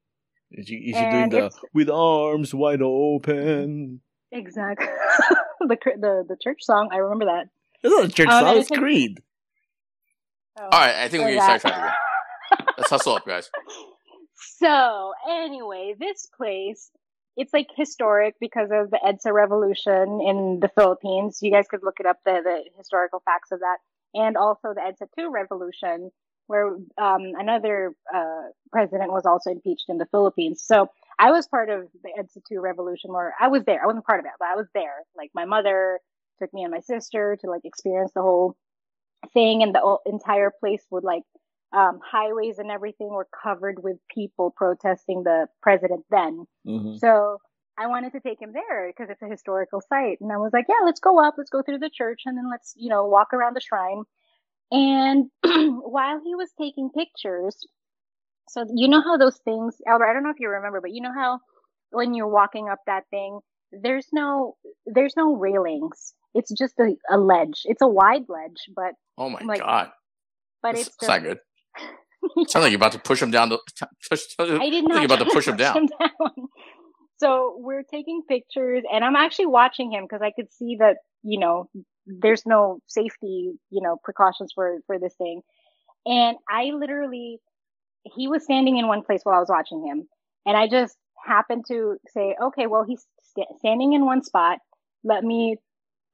Is 0.52 0.66
she, 0.68 0.74
is 0.76 0.96
she 0.96 1.10
doing 1.10 1.30
the 1.30 1.50
with 1.72 1.90
arms 1.90 2.54
wide 2.54 2.82
open? 2.82 4.00
Exactly. 4.30 4.86
the 5.60 5.76
the 5.98 6.24
the 6.28 6.36
church 6.42 6.62
song, 6.62 6.88
I 6.92 6.96
remember 6.98 7.24
that. 7.26 7.48
That's 7.82 7.94
not 7.94 8.04
a 8.04 8.08
church 8.08 8.28
Um, 8.28 8.40
song. 8.40 8.48
and 8.50 8.58
It's 8.58 8.64
it's 8.66 8.70
like- 8.70 8.80
Creed. 8.80 9.20
Oh, 10.58 10.64
All 10.64 10.80
right, 10.80 10.94
I 10.94 11.08
think 11.08 11.22
we're 11.22 11.30
getting 11.30 11.40
that. 11.40 11.60
sidetracked 11.62 11.78
again. 11.78 12.68
Let's 12.78 12.90
hustle 12.90 13.16
up, 13.16 13.26
guys. 13.26 13.50
So, 14.36 15.12
anyway, 15.28 15.94
this 15.98 16.26
place, 16.36 16.90
it's 17.36 17.52
like 17.52 17.68
historic 17.74 18.36
because 18.40 18.70
of 18.72 18.90
the 18.90 19.00
EDSA 19.04 19.32
revolution 19.32 20.20
in 20.20 20.60
the 20.60 20.70
Philippines. 20.76 21.40
You 21.42 21.50
guys 21.50 21.66
could 21.68 21.82
look 21.82 21.98
it 21.98 22.06
up, 22.06 22.18
the, 22.24 22.40
the 22.44 22.62
historical 22.78 23.20
facts 23.24 23.50
of 23.50 23.60
that. 23.60 23.78
And 24.14 24.36
also 24.36 24.74
the 24.74 24.80
EDSA 24.80 25.08
2 25.18 25.30
revolution, 25.32 26.12
where 26.46 26.68
um, 26.98 27.32
another 27.36 27.92
uh, 28.14 28.42
president 28.70 29.10
was 29.10 29.26
also 29.26 29.50
impeached 29.50 29.86
in 29.88 29.98
the 29.98 30.06
Philippines. 30.06 30.62
So, 30.64 30.88
I 31.18 31.32
was 31.32 31.48
part 31.48 31.68
of 31.68 31.88
the 32.02 32.10
EDSA 32.16 32.42
2 32.48 32.60
revolution 32.60 33.12
where 33.12 33.34
I 33.40 33.48
was 33.48 33.64
there. 33.64 33.82
I 33.82 33.86
wasn't 33.86 34.06
part 34.06 34.20
of 34.20 34.26
it, 34.26 34.32
but 34.38 34.46
I 34.46 34.54
was 34.54 34.66
there. 34.72 35.02
Like, 35.16 35.30
my 35.34 35.44
mother 35.46 35.98
took 36.38 36.52
me 36.54 36.62
and 36.62 36.72
my 36.72 36.80
sister 36.80 37.36
to 37.40 37.50
like 37.50 37.64
experience 37.64 38.12
the 38.14 38.22
whole 38.22 38.56
thing, 39.32 39.62
and 39.62 39.74
the 39.74 39.96
entire 40.06 40.50
place 40.50 40.84
would 40.90 41.04
like 41.04 41.22
um, 41.72 42.00
highways 42.04 42.58
and 42.58 42.70
everything 42.70 43.08
were 43.08 43.28
covered 43.42 43.82
with 43.82 43.96
people 44.12 44.50
protesting 44.56 45.22
the 45.24 45.46
president 45.62 46.04
then. 46.10 46.46
hmm 46.64 46.96
So 46.96 47.38
I 47.76 47.86
wanted 47.88 48.12
to 48.12 48.20
take 48.20 48.40
him 48.40 48.52
there 48.52 48.88
because 48.88 49.10
it's 49.10 49.22
a 49.22 49.28
historical 49.28 49.80
site. 49.80 50.18
And 50.20 50.32
I 50.32 50.36
was 50.36 50.52
like, 50.52 50.66
yeah, 50.68 50.84
let's 50.84 51.00
go 51.00 51.18
up, 51.22 51.34
let's 51.36 51.50
go 51.50 51.62
through 51.62 51.78
the 51.78 51.90
church 51.90 52.22
and 52.26 52.36
then 52.36 52.48
let's, 52.50 52.74
you 52.76 52.88
know, 52.88 53.06
walk 53.06 53.32
around 53.32 53.54
the 53.56 53.60
shrine. 53.60 54.02
And 54.70 55.30
while 55.42 56.20
he 56.24 56.34
was 56.34 56.50
taking 56.60 56.90
pictures, 56.90 57.66
so 58.48 58.66
you 58.74 58.88
know 58.88 59.00
how 59.02 59.16
those 59.16 59.38
things, 59.38 59.76
Albert, 59.86 60.06
I 60.06 60.12
don't 60.12 60.22
know 60.22 60.30
if 60.30 60.40
you 60.40 60.48
remember, 60.48 60.80
but 60.80 60.92
you 60.92 61.02
know 61.02 61.12
how 61.14 61.40
when 61.90 62.14
you're 62.14 62.28
walking 62.28 62.68
up 62.68 62.80
that 62.86 63.04
thing, 63.10 63.40
there's 63.72 64.08
no, 64.12 64.56
there's 64.86 65.16
no 65.16 65.34
railings. 65.36 66.14
It's 66.34 66.50
just 66.52 66.74
a, 66.78 66.96
a 67.10 67.18
ledge. 67.18 67.62
It's 67.64 67.82
a 67.82 67.86
wide 67.88 68.24
ledge, 68.28 68.58
but, 68.74 68.94
Oh 69.16 69.28
my 69.30 69.40
Like, 69.44 69.60
god, 69.60 69.90
but 70.62 70.74
it's 70.74 70.90
that's 71.00 71.08
not 71.08 71.22
good. 71.22 71.38
Sounds 72.48 72.62
like 72.62 72.70
you're 72.70 72.76
about 72.76 72.92
to 72.92 72.98
push 72.98 73.22
him 73.22 73.30
down. 73.30 73.50
The, 73.50 73.58
push, 74.10 74.22
I 74.38 74.44
did 74.44 74.48
Sounds 74.48 74.60
like 74.60 74.84
not 74.88 74.96
you're 74.96 75.04
about 75.04 75.18
to 75.20 75.30
push 75.32 75.46
him 75.46 75.56
down. 75.56 75.86
down. 75.98 76.10
So 77.18 77.54
we're 77.58 77.84
taking 77.84 78.22
pictures, 78.28 78.82
and 78.92 79.04
I'm 79.04 79.14
actually 79.14 79.46
watching 79.46 79.92
him 79.92 80.04
because 80.04 80.20
I 80.20 80.32
could 80.32 80.52
see 80.52 80.76
that 80.80 80.96
you 81.22 81.38
know 81.38 81.68
there's 82.06 82.42
no 82.44 82.80
safety 82.88 83.52
you 83.70 83.80
know 83.82 83.96
precautions 84.02 84.50
for 84.52 84.78
for 84.86 84.98
this 84.98 85.14
thing, 85.14 85.40
and 86.04 86.36
I 86.50 86.72
literally 86.74 87.38
he 88.16 88.26
was 88.26 88.42
standing 88.42 88.78
in 88.78 88.88
one 88.88 89.02
place 89.02 89.20
while 89.22 89.36
I 89.36 89.40
was 89.40 89.48
watching 89.48 89.86
him, 89.86 90.08
and 90.44 90.56
I 90.56 90.66
just 90.66 90.96
happened 91.24 91.64
to 91.68 91.96
say, 92.08 92.34
okay, 92.42 92.66
well 92.66 92.84
he's 92.86 93.06
st- 93.22 93.46
standing 93.58 93.92
in 93.92 94.04
one 94.04 94.22
spot. 94.24 94.58
Let 95.04 95.22
me 95.22 95.56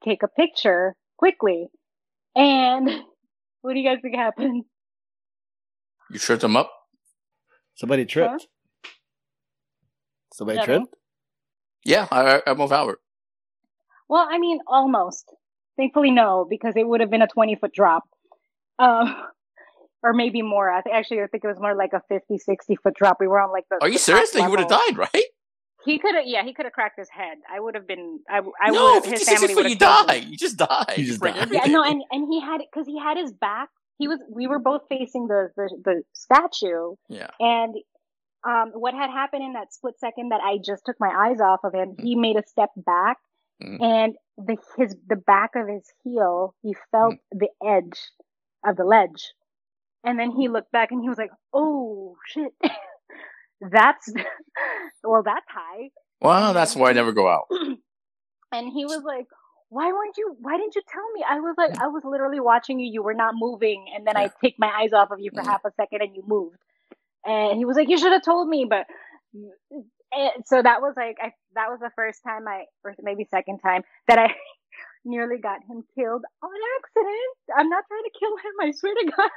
take 0.04 0.23
a 0.23 0.28
picture 0.28 0.95
quickly, 1.16 1.69
and 2.35 2.88
what 3.62 3.75
do 3.75 3.80
you 3.80 3.88
guys 3.88 3.99
think 4.02 4.16
happened? 4.16 4.64
You 6.11 6.19
tripped 6.19 6.42
him 6.42 6.57
up. 6.57 6.71
Somebody 7.75 8.04
tripped. 8.04 8.47
Somebody 10.33 10.59
Yeah, 10.59 10.64
tripped. 10.64 10.95
Yeah, 11.85 12.09
I, 12.11 12.37
I, 12.37 12.42
I'm 12.47 12.59
with 12.59 12.73
Albert. 12.73 13.00
Well, 14.09 14.26
I 14.28 14.38
mean, 14.38 14.59
almost. 14.66 15.33
Thankfully, 15.76 16.11
no, 16.11 16.47
because 16.49 16.75
it 16.76 16.87
would 16.87 17.00
have 17.00 17.11
been 17.11 17.23
a 17.23 17.28
20 17.28 17.57
foot 17.57 17.73
drop. 17.73 18.04
Um, 18.78 19.14
or 20.02 20.12
maybe 20.12 20.42
more. 20.42 20.71
I 20.71 20.83
think 20.83 20.97
actually, 20.97 21.23
I 21.23 21.26
think 21.26 21.45
it 21.45 21.49
was 21.49 21.59
more 21.61 21.75
like 21.75 21.92
a 21.92 22.02
50, 22.09 22.38
60 22.38 22.76
foot 22.83 22.95
drop. 22.95 23.19
We 23.21 23.28
were 23.28 23.40
on 23.40 23.52
like 23.52 23.64
the. 23.71 23.78
Are 23.80 23.88
you 23.88 23.95
the 23.95 23.99
serious? 23.99 24.30
top 24.30 24.40
That 24.40 24.45
he 24.45 24.50
would 24.50 24.61
have 24.61 24.69
died, 24.69 24.99
right? 24.99 25.25
He 25.85 25.99
could 25.99 26.15
have, 26.15 26.25
yeah, 26.27 26.45
he 26.45 26.53
could 26.53 26.67
have 26.67 26.73
cracked 26.75 26.99
his 26.99 27.09
head. 27.09 27.39
I 27.51 27.59
would 27.61 27.75
have 27.75 27.87
been, 27.87 28.21
I, 28.29 28.41
I 28.61 28.71
no, 28.71 28.95
would, 29.01 29.05
his 29.07 29.25
family 29.29 29.55
would 29.55 29.65
you 29.65 29.71
have 29.71 30.07
die. 30.09 30.15
You 30.17 30.37
just 30.37 30.57
die. 30.59 30.95
You 30.97 31.05
just 31.05 31.21
break 31.21 31.35
die. 31.35 31.47
Yeah, 31.51 31.65
no, 31.67 31.83
and 31.83 32.03
and 32.11 32.29
he 32.31 32.41
had 32.41 32.61
because 32.61 32.87
he 32.87 32.99
had 32.99 33.17
his 33.17 33.33
back. 33.33 33.69
He 33.99 34.09
was, 34.09 34.19
we 34.31 34.47
were 34.47 34.59
both 34.59 34.83
facing 34.89 35.27
the 35.27 35.51
the, 35.57 35.71
the 35.85 36.03
statue, 36.13 36.95
yeah. 37.09 37.29
and 37.39 37.75
um, 38.45 38.71
what 38.75 38.95
had 38.95 39.11
happened 39.11 39.43
in 39.45 39.53
that 39.55 39.73
split 39.73 39.99
second 40.01 40.31
that 40.31 40.41
I 40.43 40.59
just 40.65 40.85
took 40.87 40.97
my 40.99 41.11
eyes 41.11 41.41
off 41.41 41.61
of 41.65 41.75
him, 41.75 41.97
he 41.99 42.15
made 42.17 42.37
a 42.37 42.47
step 42.47 42.71
back, 42.77 43.19
Mhm. 43.63 43.83
and 43.83 44.17
the 44.39 44.57
his 44.79 44.97
the 45.07 45.17
back 45.17 45.51
of 45.55 45.69
his 45.69 45.85
heel, 46.03 46.55
he 46.63 46.75
felt 46.91 47.17
the 47.31 47.49
edge 47.63 47.99
of 48.67 48.77
the 48.77 48.85
ledge, 48.85 49.33
and 50.05 50.19
then 50.19 50.31
he 50.31 50.49
looked 50.49 50.73
back 50.73 50.93
and 50.93 51.03
he 51.03 51.09
was 51.11 51.19
like, 51.19 51.31
"Oh 51.53 52.17
shit, 52.27 52.53
that's 53.61 54.12
well, 55.05 55.23
that's 55.23 55.47
high." 55.49 55.90
Well, 56.21 56.52
that's 56.52 56.76
why 56.76 56.90
I 56.90 56.93
never 56.93 57.12
go 57.12 57.29
out. 57.29 57.47
and 58.52 58.73
he 58.73 58.85
was 58.85 59.02
like, 59.05 59.26
"Why 59.69 59.87
weren't 59.93 60.17
you? 60.17 60.37
Why 60.40 60.57
didn't 60.57 60.75
you 60.75 60.83
tell 60.93 61.11
me?" 61.12 61.25
I 61.29 61.40
was 61.40 61.55
like, 61.59 61.73
"I 61.81 61.88
was 61.88 62.02
literally 62.05 62.40
watching 62.40 62.79
you. 62.81 62.90
You 62.90 63.02
were 63.02 63.14
not 63.14 63.35
moving, 63.37 63.87
and 63.95 64.07
then. 64.07 64.17
I 64.17 64.31
take 64.43 64.57
my 64.59 64.69
eyes 64.71 64.93
off 64.93 65.11
of 65.11 65.21
you 65.21 65.31
for 65.35 65.43
Yeah. 65.43 65.50
half 65.50 65.64
a 65.64 65.73
second, 65.73 66.02
and 66.02 66.14
you 66.14 66.23
moved." 66.26 66.57
And 67.25 67.59
he 67.59 67.64
was 67.64 67.76
like, 67.76 67.88
"You 67.88 67.99
should 67.99 68.12
have 68.12 68.25
told 68.25 68.49
me." 68.49 68.67
But 68.69 68.87
and 70.12 70.45
so 70.47 70.61
that 70.62 70.81
was 70.83 70.95
like, 70.97 71.19
I 71.23 71.33
that 71.55 71.71
was 71.71 71.79
the 71.81 71.90
first 71.95 72.23
time 72.25 72.49
I, 72.49 72.64
or 72.85 72.95
maybe 73.02 73.26
second 73.31 73.59
time 73.59 73.83
that 74.09 74.19
I 74.19 74.35
nearly 75.04 75.38
got 75.38 75.61
him 75.69 75.83
killed 75.95 76.23
on 76.42 76.50
accident. 76.78 77.59
I'm 77.59 77.69
not 77.69 77.85
trying 77.88 78.04
to 78.04 78.19
kill 78.19 78.37
him. 78.37 78.54
I 78.61 78.71
swear 78.73 78.95
to 78.95 79.12
God. 79.16 79.30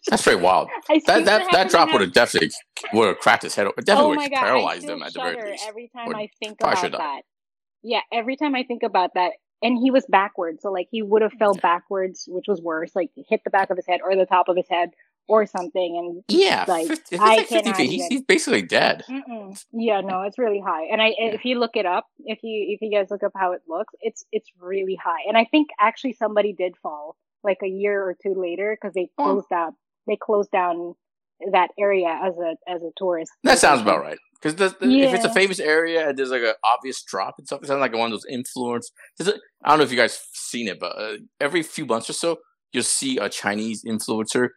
That's 0.08 0.22
very 0.22 0.36
wild. 0.36 0.68
That 1.06 1.24
that 1.24 1.46
that 1.52 1.70
drop 1.70 1.92
would 1.92 2.00
have 2.00 2.12
definitely 2.12 2.50
would 2.92 3.08
have 3.08 3.18
cracked 3.18 3.42
his 3.42 3.54
head. 3.54 3.66
It 3.66 3.84
definitely 3.84 4.16
oh 4.16 4.20
would 4.20 4.32
have 4.32 4.32
paralyzed 4.32 4.88
him 4.88 5.02
at 5.02 5.12
the 5.12 5.20
very 5.20 5.52
least. 5.52 5.64
every 5.66 5.90
time 5.94 6.08
Would- 6.08 6.16
I 6.16 6.28
think 6.42 6.58
about 6.60 6.92
that. 6.92 7.22
Yeah, 7.82 8.00
every 8.12 8.36
time 8.36 8.54
I 8.54 8.64
think 8.64 8.82
about 8.82 9.14
that, 9.14 9.32
and 9.62 9.78
he 9.78 9.90
was 9.90 10.04
backwards, 10.08 10.62
so 10.62 10.70
like 10.70 10.88
he 10.90 11.02
would 11.02 11.22
have 11.22 11.32
fell 11.32 11.54
backwards, 11.54 12.24
which 12.28 12.44
was 12.46 12.60
worse, 12.60 12.94
like 12.94 13.10
hit 13.28 13.40
the 13.44 13.50
back 13.50 13.70
of 13.70 13.76
his 13.76 13.86
head 13.86 14.00
or 14.02 14.14
the 14.16 14.26
top 14.26 14.48
of 14.48 14.56
his 14.56 14.68
head 14.68 14.90
or 15.28 15.46
something, 15.46 15.96
and 15.96 16.24
Yeah, 16.28 16.64
like, 16.66 16.88
50, 16.88 17.14
if 17.14 17.20
I 17.20 17.36
like 17.36 17.46
50 17.46 17.62
cannot 17.62 17.76
feet, 17.76 17.90
he's, 17.90 18.06
he's 18.06 18.22
basically 18.22 18.62
dead. 18.62 19.04
Mm-mm. 19.08 19.64
yeah, 19.72 20.00
no, 20.00 20.22
it's 20.22 20.38
really 20.38 20.60
high. 20.60 20.84
And 20.90 21.00
I, 21.00 21.14
if 21.16 21.44
you 21.44 21.58
look 21.58 21.72
it 21.74 21.86
up, 21.86 22.06
if 22.24 22.40
you 22.42 22.66
if 22.68 22.80
you 22.82 22.90
guys 22.90 23.10
look 23.10 23.22
up 23.22 23.32
how 23.36 23.52
it 23.52 23.62
looks, 23.68 23.94
it's 24.00 24.24
it's 24.32 24.50
really 24.60 24.96
high. 25.02 25.20
And 25.28 25.36
I 25.36 25.44
think 25.44 25.68
actually 25.78 26.14
somebody 26.14 26.52
did 26.52 26.74
fall 26.82 27.16
like 27.44 27.58
a 27.62 27.68
year 27.68 28.02
or 28.02 28.16
two 28.22 28.34
later 28.34 28.76
because 28.80 28.94
they 28.94 29.10
Oh. 29.18 29.24
closed 29.24 29.48
down 29.48 29.76
they 30.06 30.16
closed 30.16 30.50
down 30.50 30.94
that 31.52 31.70
area 31.78 32.08
as 32.22 32.34
a 32.38 32.56
as 32.68 32.82
a 32.82 32.90
tourist. 32.96 33.32
That 33.44 33.58
sounds 33.58 33.80
about 33.82 34.00
right. 34.00 34.18
Because 34.42 34.74
if 34.80 35.12
it's 35.14 35.24
a 35.24 35.32
famous 35.34 35.60
area 35.60 36.08
and 36.08 36.18
there's 36.18 36.30
like 36.30 36.42
an 36.42 36.54
obvious 36.64 37.02
drop 37.02 37.34
and 37.36 37.46
stuff, 37.46 37.60
it 37.62 37.66
sounds 37.66 37.80
like 37.80 37.92
one 37.92 38.06
of 38.06 38.10
those 38.12 38.24
influence. 38.24 38.90
I 39.20 39.24
don't 39.68 39.78
know 39.78 39.84
if 39.84 39.90
you 39.90 39.98
guys 39.98 40.18
seen 40.32 40.66
it, 40.66 40.80
but 40.80 40.96
uh, 40.98 41.16
every 41.38 41.62
few 41.62 41.84
months 41.84 42.08
or 42.08 42.14
so, 42.14 42.38
you'll 42.72 42.82
see 42.82 43.18
a 43.18 43.28
Chinese 43.28 43.84
influencer 43.84 44.48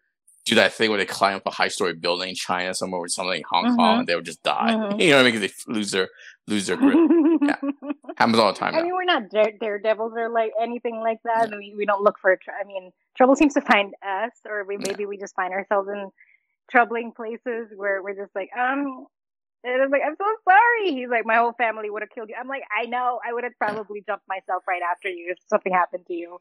do 0.45 0.55
that 0.55 0.73
thing 0.73 0.89
where 0.89 0.99
they 0.99 1.05
climb 1.05 1.35
up 1.37 1.45
a 1.45 1.51
high 1.51 1.69
story 1.69 1.93
building 1.93 2.29
in 2.29 2.35
China 2.35 2.73
somewhere 2.73 2.99
or 3.01 3.07
something 3.07 3.37
in 3.37 3.43
Hong 3.49 3.75
Kong 3.77 3.95
Mhm. 3.95 3.99
and 3.99 4.07
they 4.07 4.15
would 4.15 4.25
just 4.25 4.43
die. 4.43 4.71
Mhm. 4.75 5.01
You 5.01 5.11
know 5.11 5.17
what 5.17 5.21
I 5.27 5.31
mean? 5.31 5.39
Because 5.41 5.63
they 5.65 5.73
lose 5.73 5.91
their 5.91 6.09
lose 6.47 6.67
their 6.67 6.75
grip. 6.77 6.95
Happens 8.17 8.37
all 8.37 8.51
the 8.51 8.59
time. 8.59 8.73
I 8.75 8.77
Now. 8.79 8.83
mean, 8.83 8.93
we're 8.93 9.03
not 9.05 9.29
dare- 9.29 9.57
daredevils 9.59 10.13
or 10.17 10.29
like 10.29 10.51
anything 10.61 10.97
like 10.99 11.19
that. 11.23 11.49
We, 11.51 11.73
we 11.77 11.85
don't 11.85 12.01
look 12.03 12.19
for. 12.19 12.35
Tr- 12.35 12.51
I 12.61 12.65
mean, 12.65 12.91
trouble 13.15 13.35
seems 13.35 13.53
to 13.55 13.61
find 13.61 13.93
us, 14.05 14.31
or 14.45 14.65
we 14.65 14.75
Yeah. 14.75 14.85
maybe 14.87 15.05
we 15.05 15.17
just 15.17 15.35
find 15.35 15.53
ourselves 15.53 15.87
in 15.89 16.09
troubling 16.69 17.11
places 17.13 17.69
where 17.75 18.01
we're 18.03 18.15
just 18.15 18.35
like, 18.35 18.49
um. 18.57 19.07
And 19.65 19.81
I'm 19.81 19.89
like, 19.91 20.01
I'm 20.05 20.17
so 20.17 20.25
sorry. 20.43 20.91
He's 20.91 21.07
like, 21.07 21.25
my 21.25 21.35
whole 21.37 21.53
family 21.53 21.89
would 21.89 22.01
have 22.01 22.09
killed 22.09 22.27
you. 22.27 22.35
I'm 22.37 22.49
like, 22.49 22.63
I 22.77 22.85
know. 22.85 23.21
I 23.25 23.31
would 23.31 23.45
have 23.45 23.53
probably 23.57 24.03
jumped 24.05 24.27
myself 24.27 24.63
right 24.67 24.81
after 24.91 25.07
you 25.07 25.27
if 25.31 25.37
something 25.47 25.71
happened 25.71 26.05
to 26.07 26.13
you. 26.13 26.37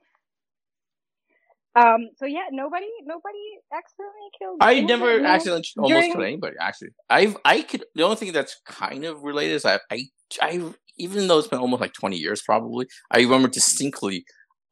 Um. 1.75 2.11
So 2.17 2.27
yeah, 2.27 2.47
nobody, 2.51 2.87
nobody 3.05 3.39
accidentally 3.75 4.31
killed. 4.39 4.59
I 4.61 4.81
never 4.81 5.21
no? 5.21 5.29
accidentally 5.29 5.65
almost 5.79 5.93
during- 5.93 6.13
killed 6.13 6.25
anybody. 6.25 6.57
Actually, 6.61 6.91
I've 7.09 7.37
I 7.45 7.63
could 7.63 7.85
the 7.95 8.03
only 8.03 8.17
thing 8.17 8.33
that's 8.33 8.61
kind 8.67 9.05
of 9.05 9.23
related 9.23 9.55
is 9.55 9.65
I 9.65 9.79
I 9.91 10.05
I 10.41 10.63
even 10.99 11.27
though 11.29 11.39
it's 11.39 11.49
been 11.49 11.59
almost 11.61 11.81
like 11.81 11.95
twenty 11.95 12.19
years 12.19 12.43
probably 12.43 12.87
I 13.11 13.21
remember 13.21 13.49
distinctly 13.49 14.25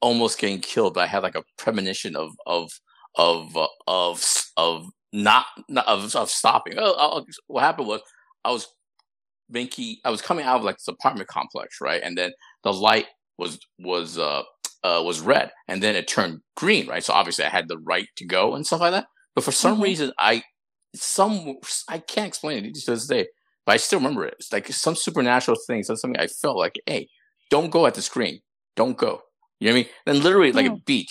almost 0.02 0.38
getting 0.38 0.60
killed. 0.60 0.94
But 0.94 1.00
I 1.04 1.06
had 1.06 1.22
like 1.22 1.36
a 1.36 1.44
premonition 1.56 2.16
of 2.16 2.32
of 2.46 2.70
of 3.16 3.56
uh, 3.56 3.66
of 3.86 4.24
of 4.56 4.86
not, 5.12 5.46
not 5.68 5.86
of 5.88 6.14
of 6.14 6.30
stopping. 6.30 6.74
Oh, 6.78 6.94
oh, 6.98 7.24
what 7.46 7.62
happened 7.62 7.88
was 7.88 8.02
I 8.44 8.50
was 8.50 8.66
making 9.48 9.96
I 10.04 10.10
was 10.10 10.22
coming 10.22 10.44
out 10.44 10.58
of 10.58 10.64
like 10.64 10.76
this 10.76 10.88
apartment 10.88 11.28
complex 11.28 11.78
right, 11.80 12.02
and 12.02 12.16
then 12.16 12.32
the 12.62 12.72
light 12.72 13.06
was 13.38 13.58
was 13.78 14.18
uh 14.18 14.42
uh, 14.82 15.02
was 15.04 15.20
red 15.20 15.50
and 15.68 15.82
then 15.82 15.94
it 15.96 16.08
turned 16.08 16.40
green, 16.56 16.86
right? 16.86 17.04
So 17.04 17.12
obviously 17.12 17.44
I 17.44 17.48
had 17.50 17.68
the 17.68 17.78
right 17.78 18.06
to 18.16 18.24
go 18.26 18.54
and 18.54 18.66
stuff 18.66 18.80
like 18.80 18.92
that. 18.92 19.06
But 19.34 19.44
for 19.44 19.52
some 19.52 19.78
Mhm. 19.78 19.82
reason, 19.84 20.12
I 20.18 20.42
some 20.94 21.56
I 21.88 21.98
can't 21.98 22.26
explain 22.26 22.64
it 22.64 22.74
to 22.74 22.90
this 22.90 23.06
day, 23.06 23.28
but 23.64 23.72
I 23.72 23.76
still 23.76 23.98
remember 24.00 24.24
it. 24.26 24.34
It's 24.38 24.52
like 24.52 24.66
some 24.68 24.96
supernatural 24.96 25.56
thing, 25.66 25.82
so 25.82 25.94
something 25.94 26.18
I 26.20 26.26
felt 26.26 26.56
like, 26.56 26.74
hey, 26.86 27.08
don't 27.50 27.70
go 27.70 27.86
at 27.86 27.94
the 27.94 28.02
screen, 28.02 28.40
don't 28.76 28.96
go. 28.96 29.22
You 29.60 29.68
know 29.68 29.74
what 29.74 29.80
I 29.80 29.82
mean? 29.82 29.88
Then 30.06 30.22
literally 30.22 30.52
like 30.52 30.66
a 30.66 30.76
beat, 30.86 31.10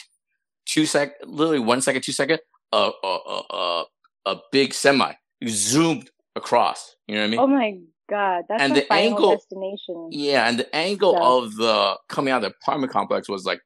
two 0.65 0.85
sec, 0.85 1.11
literally 1.23 1.59
one 1.59 1.81
second, 1.81 2.01
two 2.03 2.11
second, 2.11 2.39
a 2.73 2.91
a 3.03 3.07
a 3.07 3.43
a, 3.55 3.83
a 4.25 4.35
big 4.51 4.73
semi 4.73 5.13
zoomed 5.47 6.09
across. 6.35 6.95
You 7.07 7.15
know 7.15 7.21
what 7.21 7.27
I 7.27 7.29
mean? 7.29 7.39
Oh 7.39 7.47
my 7.47 7.77
god, 8.09 8.43
that's 8.49 8.61
And 8.63 8.71
a 8.73 8.75
the 8.81 8.85
final 8.87 9.05
angle- 9.13 9.31
destination. 9.35 10.07
Yeah, 10.11 10.47
and 10.49 10.59
the 10.59 10.75
angle 10.75 11.13
So- 11.13 11.43
of 11.43 11.55
the 11.55 11.97
coming 12.09 12.31
out 12.33 12.43
of 12.43 12.51
the 12.51 12.55
apartment 12.61 12.91
complex 12.91 13.27
was 13.29 13.45
like 13.45 13.61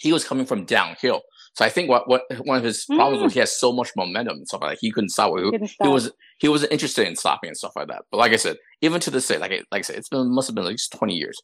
he 0.00 0.12
was 0.12 0.24
coming 0.24 0.46
from 0.46 0.64
downhill. 0.64 1.22
So 1.54 1.64
I 1.64 1.70
think 1.70 1.88
what 1.88 2.08
what 2.08 2.22
one 2.44 2.56
of 2.58 2.62
his 2.64 2.84
problems 2.86 3.20
Mm. 3.20 3.24
was 3.24 3.32
he 3.32 3.40
has 3.40 3.58
so 3.58 3.72
much 3.72 3.90
momentum 3.96 4.36
and 4.36 4.46
stuff 4.46 4.60
like 4.62 4.72
that. 4.72 4.78
He 4.80 4.92
couldn't 4.92 5.08
stop. 5.10 5.32
He, 5.36 5.42
Couldn't 5.50 5.72
he 5.82 5.88
was 5.88 6.12
he 6.38 6.48
wasn't 6.48 6.70
interested 6.72 7.08
in 7.08 7.16
stopping 7.16 7.48
and 7.48 7.56
stuff 7.56 7.72
like 7.74 7.88
that. 7.88 8.02
But 8.12 8.18
like 8.18 8.32
I 8.32 8.36
said, 8.36 8.58
even 8.80 9.00
to 9.00 9.10
this 9.10 9.26
day, 9.26 9.38
like 9.38 9.50
I, 9.50 9.56
like 9.72 9.80
I 9.80 9.82
said, 9.82 9.96
it's 9.96 10.08
been 10.08 10.32
must 10.32 10.46
have 10.48 10.54
been 10.54 10.64
at 10.64 10.70
least 10.70 10.92
twenty 10.92 11.14
years 11.16 11.36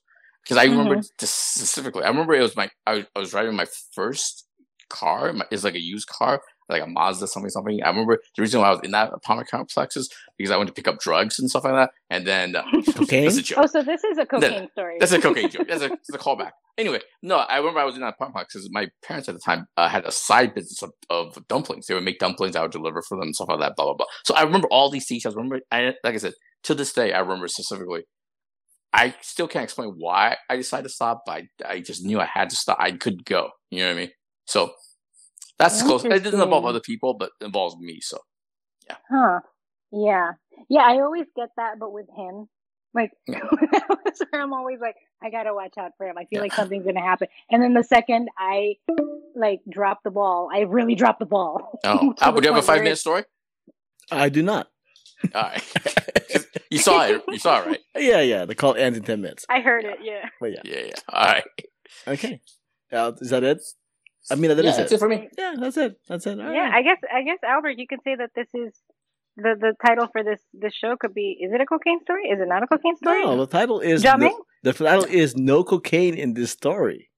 because 0.45 0.57
I 0.57 0.65
remember 0.65 0.97
Mm-hmm. 0.97 1.15
this 1.19 1.33
specifically. 1.33 2.05
I 2.05 2.09
remember 2.09 2.35
it 2.35 2.43
was 2.43 2.55
my 2.57 2.71
I, 2.87 2.95
was- 2.95 3.07
I 3.17 3.19
was 3.19 3.31
driving 3.31 3.57
my 3.57 3.67
first 3.93 4.47
car. 4.89 5.33
My, 5.33 5.47
it's 5.51 5.65
like 5.65 5.75
a 5.75 5.81
used 5.83 6.07
car, 6.07 6.41
like 6.69 6.83
a 6.83 6.87
Mazda 6.87 7.27
something 7.27 7.51
something. 7.51 7.83
I 7.83 7.89
remember 7.89 8.19
the 8.37 8.43
reason 8.43 8.61
why 8.61 8.69
I 8.69 8.71
was 8.71 8.81
in 8.83 8.91
that 8.93 9.13
apartment 9.13 9.49
complex 9.49 9.97
is 9.97 10.11
because 10.37 10.51
I 10.51 10.57
went 10.57 10.69
to 10.69 10.75
pick 10.75 10.89
up 10.89 10.99
drugs 10.99 11.39
and 11.39 11.51
stuff 11.51 11.65
like 11.65 11.75
that. 11.75 11.91
And 12.11 12.27
then 12.27 12.57
uh, 12.57 12.63
Cocaine? 12.95 13.25
that's 13.25 13.37
a 13.37 13.43
joke. 13.43 13.59
Oh, 13.63 13.67
so 13.67 13.83
this 13.83 14.05
is 14.05 14.19
a 14.19 14.27
cocaine 14.27 14.69
story. 14.71 14.97
That's 14.99 15.13
a 15.13 15.21
cocaine 15.21 15.51
joke. 15.51 15.69
That's 15.69 15.83
a, 15.83 15.89
that's 15.89 16.15
a 16.15 16.19
callback. 16.19 16.53
Anyway, 16.77 17.01
no, 17.23 17.37
I 17.37 17.59
remember 17.59 17.81
I 17.81 17.85
was 17.85 17.95
in 17.95 18.01
that 18.01 18.15
apartment 18.15 18.49
because 18.49 18.69
my 18.73 18.89
parents 19.03 19.29
at 19.29 19.35
the 19.35 19.41
time 19.41 19.67
uh, 19.77 19.89
had 19.89 20.05
a 20.05 20.11
side 20.11 20.55
business 20.55 20.83
of, 20.83 20.91
of 21.09 21.47
dumplings. 21.49 21.87
They 21.87 21.95
would 21.95 22.05
make 22.05 22.19
dumplings. 22.19 22.57
I 22.57 22.63
would 22.63 22.73
deliver 22.73 23.03
for 23.03 23.17
them 23.17 23.29
and 23.29 23.35
stuff 23.35 23.49
like 23.49 23.61
that. 23.61 23.77
Blah 23.77 23.87
blah 23.87 23.95
blah. 23.95 24.07
So 24.25 24.35
I 24.35 24.43
remember 24.43 24.69
all 24.71 24.91
these 24.91 25.07
details. 25.07 25.37
Remember, 25.37 25.61
I, 25.71 25.95
like 26.03 26.15
I 26.15 26.19
said, 26.19 26.35
to 26.65 26.75
this 26.75 26.93
day, 26.93 27.13
I 27.13 27.21
remember 27.21 27.47
specifically. 27.49 28.05
I 28.93 29.13
still 29.23 29.49
can't 29.49 29.65
explain 29.65 29.95
why 29.99 30.37
I 30.49 30.55
decided 30.55 30.85
to 30.85 30.89
stop, 30.89 31.25
but 31.27 31.33
I, 31.33 31.49
I 31.69 31.81
just 31.81 32.05
knew 32.05 32.21
I 32.21 32.27
had 32.27 32.51
to 32.51 32.57
stop. 32.57 32.79
I 32.81 32.93
could 32.93 33.25
go. 33.25 33.51
You 33.71 33.81
know 33.81 33.89
what 33.89 33.97
I 33.97 34.01
mean? 34.01 34.11
So 34.47 34.73
that's 35.59 35.83
close. 35.83 36.05
It 36.05 36.23
doesn't 36.25 36.41
involve 36.41 36.65
other 36.65 36.81
people, 36.81 37.15
but 37.15 37.31
it 37.41 37.45
involves 37.47 37.77
me. 37.79 38.01
So 38.01 38.19
yeah. 38.89 38.97
Huh. 39.11 39.41
Yeah. 39.93 40.33
Yeah, 40.69 40.83
I 40.83 41.01
always 41.01 41.27
get 41.37 41.51
that, 41.57 41.79
but 41.79 41.93
with 41.93 42.07
him. 42.17 42.49
Like, 42.95 43.11
Yeah. 43.29 43.41
that's 44.05 44.21
where 44.31 44.43
I'm 44.43 44.53
always 44.53 44.79
like, 44.81 44.95
I 45.23 45.31
gotta 45.31 45.53
watch 45.55 45.75
out 45.79 45.93
for 45.99 46.07
him. 46.07 46.17
I 46.19 46.25
feel 46.27 46.39
Yeah. 46.39 46.41
like 46.43 46.53
something's 46.53 46.85
gonna 46.85 47.01
happen. 47.01 47.29
And 47.51 47.63
then 47.63 47.75
the 47.75 47.83
second 47.83 48.29
I, 48.39 48.75
like, 49.35 49.61
drop 49.69 50.01
the 50.05 50.11
ball, 50.11 50.49
I 50.53 50.61
really 50.61 50.95
drop 50.95 51.19
the 51.19 51.27
ball. 51.27 51.79
oh, 51.85 52.13
To 52.19 52.25
Albert, 52.25 52.41
do 52.43 52.49
you 52.49 52.55
have 52.55 52.63
a 52.63 52.67
five 52.67 52.83
minute 52.83 52.99
story? 52.99 53.25
I 54.13 54.29
do 54.29 54.43
not. 54.43 54.69
All 55.35 55.43
right, 55.43 55.63
you 56.71 56.77
saw 56.79 57.07
it. 57.07 57.25
You 57.29 57.39
saw 57.39 57.63
it, 57.63 57.67
right? 57.67 57.81
Yeah, 57.97 58.21
yeah. 58.21 58.45
The 58.45 58.55
call 58.55 58.75
ends 58.75 58.99
in 58.99 59.05
ten 59.05 59.23
minutes. 59.23 59.47
I 59.49 59.61
heard 59.61 59.85
it, 59.87 59.99
yeah. 60.03 60.29
But 60.39 60.53
yeah. 60.53 60.61
Yeah, 60.65 60.81
yeah. 60.87 60.95
All 61.09 61.25
right. 61.27 61.45
Okay. 62.07 62.41
Uh, 62.93 63.13
is 63.21 63.31
that 63.31 63.43
it? 63.43 63.63
I 64.31 64.37
mean, 64.37 64.49
that 64.49 64.59
is 64.59 64.65
yeah, 64.65 64.71
it. 64.73 64.77
that's 64.77 64.93
it 64.93 64.99
for 64.99 65.09
me. 65.09 65.29
Yeah, 65.37 65.55
that's 65.59 65.77
it. 65.77 66.01
That's 66.09 66.27
it. 66.27 66.41
All 66.41 66.53
yeah, 66.53 66.61
right. 66.61 66.75
I 66.75 66.83
guess, 66.83 66.99
I 67.13 67.23
guess, 67.23 67.39
Albert, 67.45 67.75
you 67.79 67.87
could 67.87 68.01
say 68.05 68.17
that 68.17 68.31
this 68.35 68.49
is, 68.55 68.73
the, 69.37 69.55
the 69.61 69.75
title 69.85 70.09
for 70.13 70.23
this, 70.23 70.41
this 70.53 70.73
show 70.75 70.97
could 70.99 71.13
be, 71.13 71.37
is 71.41 71.53
it 71.53 71.61
a 71.61 71.67
cocaine 71.67 72.01
story? 72.03 72.29
Is 72.29 72.41
it 72.41 72.49
not 72.49 72.63
a 72.63 72.67
cocaine 72.67 72.97
story? 72.97 73.25
No, 73.25 73.37
the 73.37 73.47
title 73.47 73.81
is 73.81 74.03
Jiaming? 74.03 74.33
the, 74.63 74.73
the 74.73 74.85
title 74.85 75.05
is 75.05 75.37
no 75.37 75.65
cocaine 75.65 76.15
in 76.15 76.35
this 76.35 76.53
story. 76.53 77.11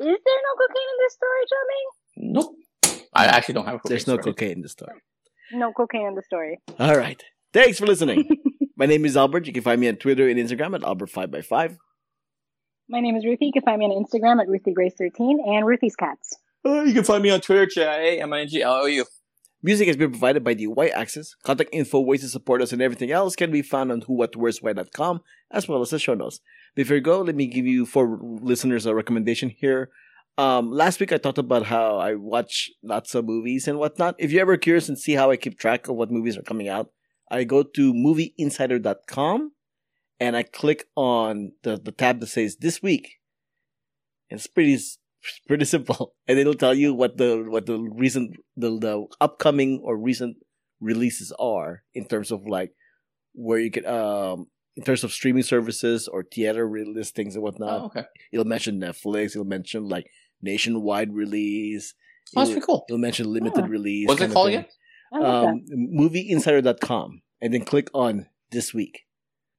Is 0.00 0.06
there 0.06 0.06
no 0.06 0.52
cocaine 0.58 0.88
in 0.92 0.98
this 1.04 1.12
story, 1.14 1.42
Jiaming? 1.52 2.32
Nope. 2.34 2.56
I 3.14 3.26
actually 3.26 3.54
don't 3.54 3.66
have. 3.66 3.76
A 3.76 3.88
There's 3.88 4.06
no 4.06 4.14
story. 4.14 4.32
cocaine 4.32 4.52
in 4.52 4.62
this 4.62 4.72
story. 4.72 5.00
No 5.52 5.72
cocaine 5.72 6.06
in 6.06 6.14
the 6.14 6.22
story. 6.22 6.60
All 6.78 6.96
right. 6.96 7.22
Thanks 7.52 7.78
for 7.78 7.86
listening. 7.86 8.28
My 8.76 8.86
name 8.86 9.04
is 9.04 9.16
Albert. 9.16 9.46
You 9.46 9.52
can 9.52 9.62
find 9.62 9.80
me 9.80 9.88
on 9.88 9.96
Twitter 9.96 10.28
and 10.28 10.38
Instagram 10.38 10.74
at 10.74 10.80
Albert5x5. 10.80 11.76
My 12.92 13.00
name 13.00 13.16
is 13.16 13.24
Ruthie. 13.24 13.46
You 13.46 13.52
can 13.52 13.62
find 13.62 13.78
me 13.78 13.86
on 13.86 14.04
Instagram 14.04 14.38
at 14.38 14.48
RuthieGrace13 14.48 15.48
and 15.48 15.66
Ruthie's 15.66 15.96
Cats. 15.96 16.36
Uh, 16.62 16.82
you 16.82 16.92
can 16.92 17.04
find 17.04 17.22
me 17.22 17.30
on 17.30 17.40
Twitter, 17.40 17.62
at 17.62 17.70
J 17.70 17.86
I 17.86 17.96
A 17.96 18.20
M 18.20 18.34
I 18.34 18.40
N 18.40 18.48
G 18.48 18.60
L 18.60 18.74
O 18.74 18.84
U. 18.84 19.06
Music 19.62 19.86
has 19.86 19.96
been 19.96 20.10
provided 20.10 20.44
by 20.44 20.52
the 20.52 20.66
Y 20.66 20.88
Axis. 20.88 21.34
Contact 21.42 21.70
info, 21.72 22.00
ways 22.00 22.20
to 22.20 22.28
support 22.28 22.60
us, 22.60 22.70
and 22.70 22.82
everything 22.82 23.10
else 23.10 23.34
can 23.34 23.50
be 23.50 23.62
found 23.62 23.90
on 23.90 24.02
whowhatwhereswhy.com 24.02 25.22
as 25.50 25.66
well 25.66 25.80
as 25.80 25.88
the 25.88 25.98
show 25.98 26.12
notes. 26.12 26.40
Before 26.74 26.96
you 26.96 27.00
go, 27.00 27.22
let 27.22 27.34
me 27.34 27.46
give 27.46 27.64
you 27.64 27.86
for 27.86 28.20
listeners 28.20 28.84
a 28.84 28.94
recommendation 28.94 29.48
here. 29.48 29.88
Um, 30.36 30.70
last 30.70 31.00
week 31.00 31.12
I 31.12 31.16
talked 31.16 31.38
about 31.38 31.64
how 31.64 31.96
I 31.96 32.16
watch 32.16 32.70
lots 32.82 33.14
of 33.14 33.24
movies 33.24 33.66
and 33.66 33.78
whatnot. 33.78 34.16
If 34.18 34.32
you're 34.32 34.42
ever 34.42 34.58
curious 34.58 34.90
and 34.90 34.98
see 34.98 35.14
how 35.14 35.30
I 35.30 35.36
keep 35.36 35.58
track 35.58 35.88
of 35.88 35.96
what 35.96 36.10
movies 36.10 36.36
are 36.36 36.42
coming 36.42 36.68
out, 36.68 36.90
I 37.30 37.44
go 37.44 37.62
to 37.62 37.94
movieinsider.com 37.94 39.52
and 40.22 40.36
I 40.36 40.42
click 40.60 40.80
on 40.94 41.52
the, 41.64 41.76
the 41.86 41.92
tab 41.92 42.20
that 42.20 42.28
says 42.28 42.56
this 42.56 42.80
week. 42.82 43.06
It's 44.30 44.46
pretty 44.46 44.78
pretty 45.48 45.64
simple. 45.66 46.14
And 46.28 46.38
it'll 46.38 46.54
tell 46.64 46.74
you 46.82 46.94
what 46.94 47.16
the 47.20 47.30
what 47.54 47.66
the 47.66 47.78
recent 47.78 48.36
the, 48.56 48.70
the 48.86 48.94
upcoming 49.20 49.80
or 49.82 49.96
recent 50.10 50.36
releases 50.80 51.32
are 51.38 51.82
in 51.94 52.04
terms 52.06 52.30
of 52.30 52.46
like 52.46 52.70
where 53.34 53.58
you 53.64 53.70
get 53.70 53.86
um 53.86 54.46
in 54.76 54.82
terms 54.84 55.04
of 55.04 55.12
streaming 55.12 55.42
services 55.54 56.08
or 56.08 56.24
theater 56.24 56.64
listings 56.98 57.34
and 57.34 57.42
whatnot. 57.44 57.80
oh, 57.82 57.84
okay. 57.86 58.04
It'll 58.32 58.46
mention 58.54 58.80
Netflix. 58.80 59.26
It'll 59.36 59.44
mention 59.58 59.88
like 59.88 60.06
nationwide 60.40 61.12
release. 61.12 61.94
Oh, 62.34 62.40
that's 62.40 62.50
It'll, 62.50 62.54
pretty 62.54 62.66
cool. 62.66 62.84
it'll 62.88 62.98
mention 63.08 63.26
limited 63.32 63.64
Huh. 63.66 63.76
release. 63.76 64.08
What's 64.08 64.20
kind 64.20 64.32
it 64.32 64.34
called 64.34 64.48
again? 64.48 64.66
I 65.12 65.18
love 65.18 65.44
Um, 65.44 65.64
movieinsider.com 66.00 67.22
and 67.42 67.52
then 67.52 67.64
click 67.64 67.88
on 67.92 68.26
this 68.50 68.72
week. 68.72 69.04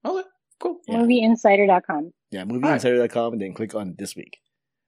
Okay, 0.04 0.28
cool. 0.64 0.80
that. 0.88 0.94
yeah. 0.94 1.00
Movieinsider.com. 1.00 2.12
Yeah, 2.32 2.44
movieinsider.com 2.46 3.34
and 3.34 3.42
then 3.42 3.54
click 3.54 3.76
on 3.76 3.96
this 4.00 4.16
week. 4.16 4.38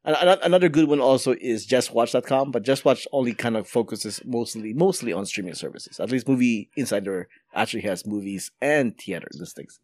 An- 0.04 0.16
an- 0.28 0.40
Another 0.44 0.70
good 0.70 0.88
one 0.88 1.00
also 1.00 1.36
is 1.42 1.68
justwatch.com, 1.68 2.52
but 2.52 2.64
justwatch 2.64 3.06
only 3.12 3.34
kind 3.34 3.58
of 3.58 3.68
focuses 3.68 4.22
mostly 4.26 4.74
mostly 4.74 5.12
on 5.14 5.26
streaming 5.26 5.54
services. 5.56 6.00
At 6.00 6.10
least 6.12 6.28
Movie 6.28 6.70
Insider 6.76 7.28
actually 7.54 7.82
has 7.84 8.06
movies 8.06 8.52
and 8.62 8.98
theater 8.98 9.28
listings. 9.34 9.80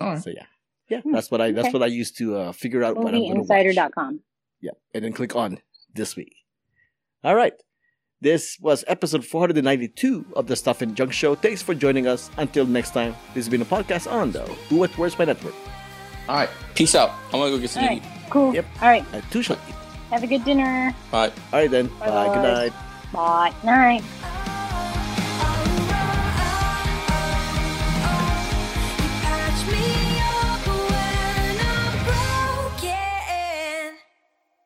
All 0.00 0.08
right. 0.10 0.22
So 0.22 0.30
yeah, 0.30 0.46
yeah, 0.88 1.00
Hmm, 1.00 1.12
that's 1.12 1.30
what 1.30 1.40
I 1.40 1.52
that's 1.52 1.68
okay. 1.68 1.72
what 1.78 1.82
I 1.82 1.86
used 1.86 2.16
to 2.18 2.36
uh, 2.36 2.52
figure 2.52 2.82
out 2.84 2.96
what 2.96 3.14
I'm 3.14 3.20
going 3.20 3.34
to 3.34 3.40
watch. 3.40 3.48
Movieinsider.com. 3.48 4.20
Yeah, 4.60 4.72
and 4.94 5.04
then 5.04 5.12
click 5.12 5.34
on 5.36 5.58
this 5.94 6.14
week. 6.16 6.34
All 7.24 7.34
right. 7.34 7.54
This 8.20 8.58
was 8.60 8.84
episode 8.88 9.24
492 9.24 10.26
of 10.34 10.48
the 10.48 10.56
Stuff 10.56 10.82
and 10.82 10.96
Junk 10.96 11.12
Show. 11.12 11.36
Thanks 11.36 11.62
for 11.62 11.72
joining 11.72 12.08
us. 12.08 12.30
Until 12.36 12.66
next 12.66 12.90
time, 12.90 13.14
this 13.32 13.44
has 13.44 13.48
been 13.48 13.62
a 13.62 13.64
podcast 13.64 14.10
on 14.10 14.32
the 14.32 14.40
Who 14.68 14.76
What 14.76 14.90
Where's 14.98 15.16
Why 15.16 15.26
Network. 15.26 15.54
All 16.28 16.34
right. 16.36 16.50
Peace 16.74 16.96
out. 16.96 17.10
I'm 17.26 17.38
gonna 17.38 17.50
go 17.50 17.58
get 17.58 17.70
some 17.70 17.84
right. 17.86 18.02
Cool. 18.28 18.54
Yep. 18.54 18.66
All 18.82 18.88
right. 18.88 19.04
Uh, 19.14 19.20
two 19.30 19.42
shot. 19.42 19.58
Have 20.10 20.24
a 20.24 20.26
good 20.26 20.44
dinner. 20.44 20.92
Bye. 21.12 21.28
All 21.52 21.60
right 21.60 21.70
then. 21.70 21.86
Bye 22.00 22.10
Bye. 22.10 22.34
Good 22.34 22.42
night. 22.42 22.72
Bye. 23.12 23.54
Night. 23.62 24.44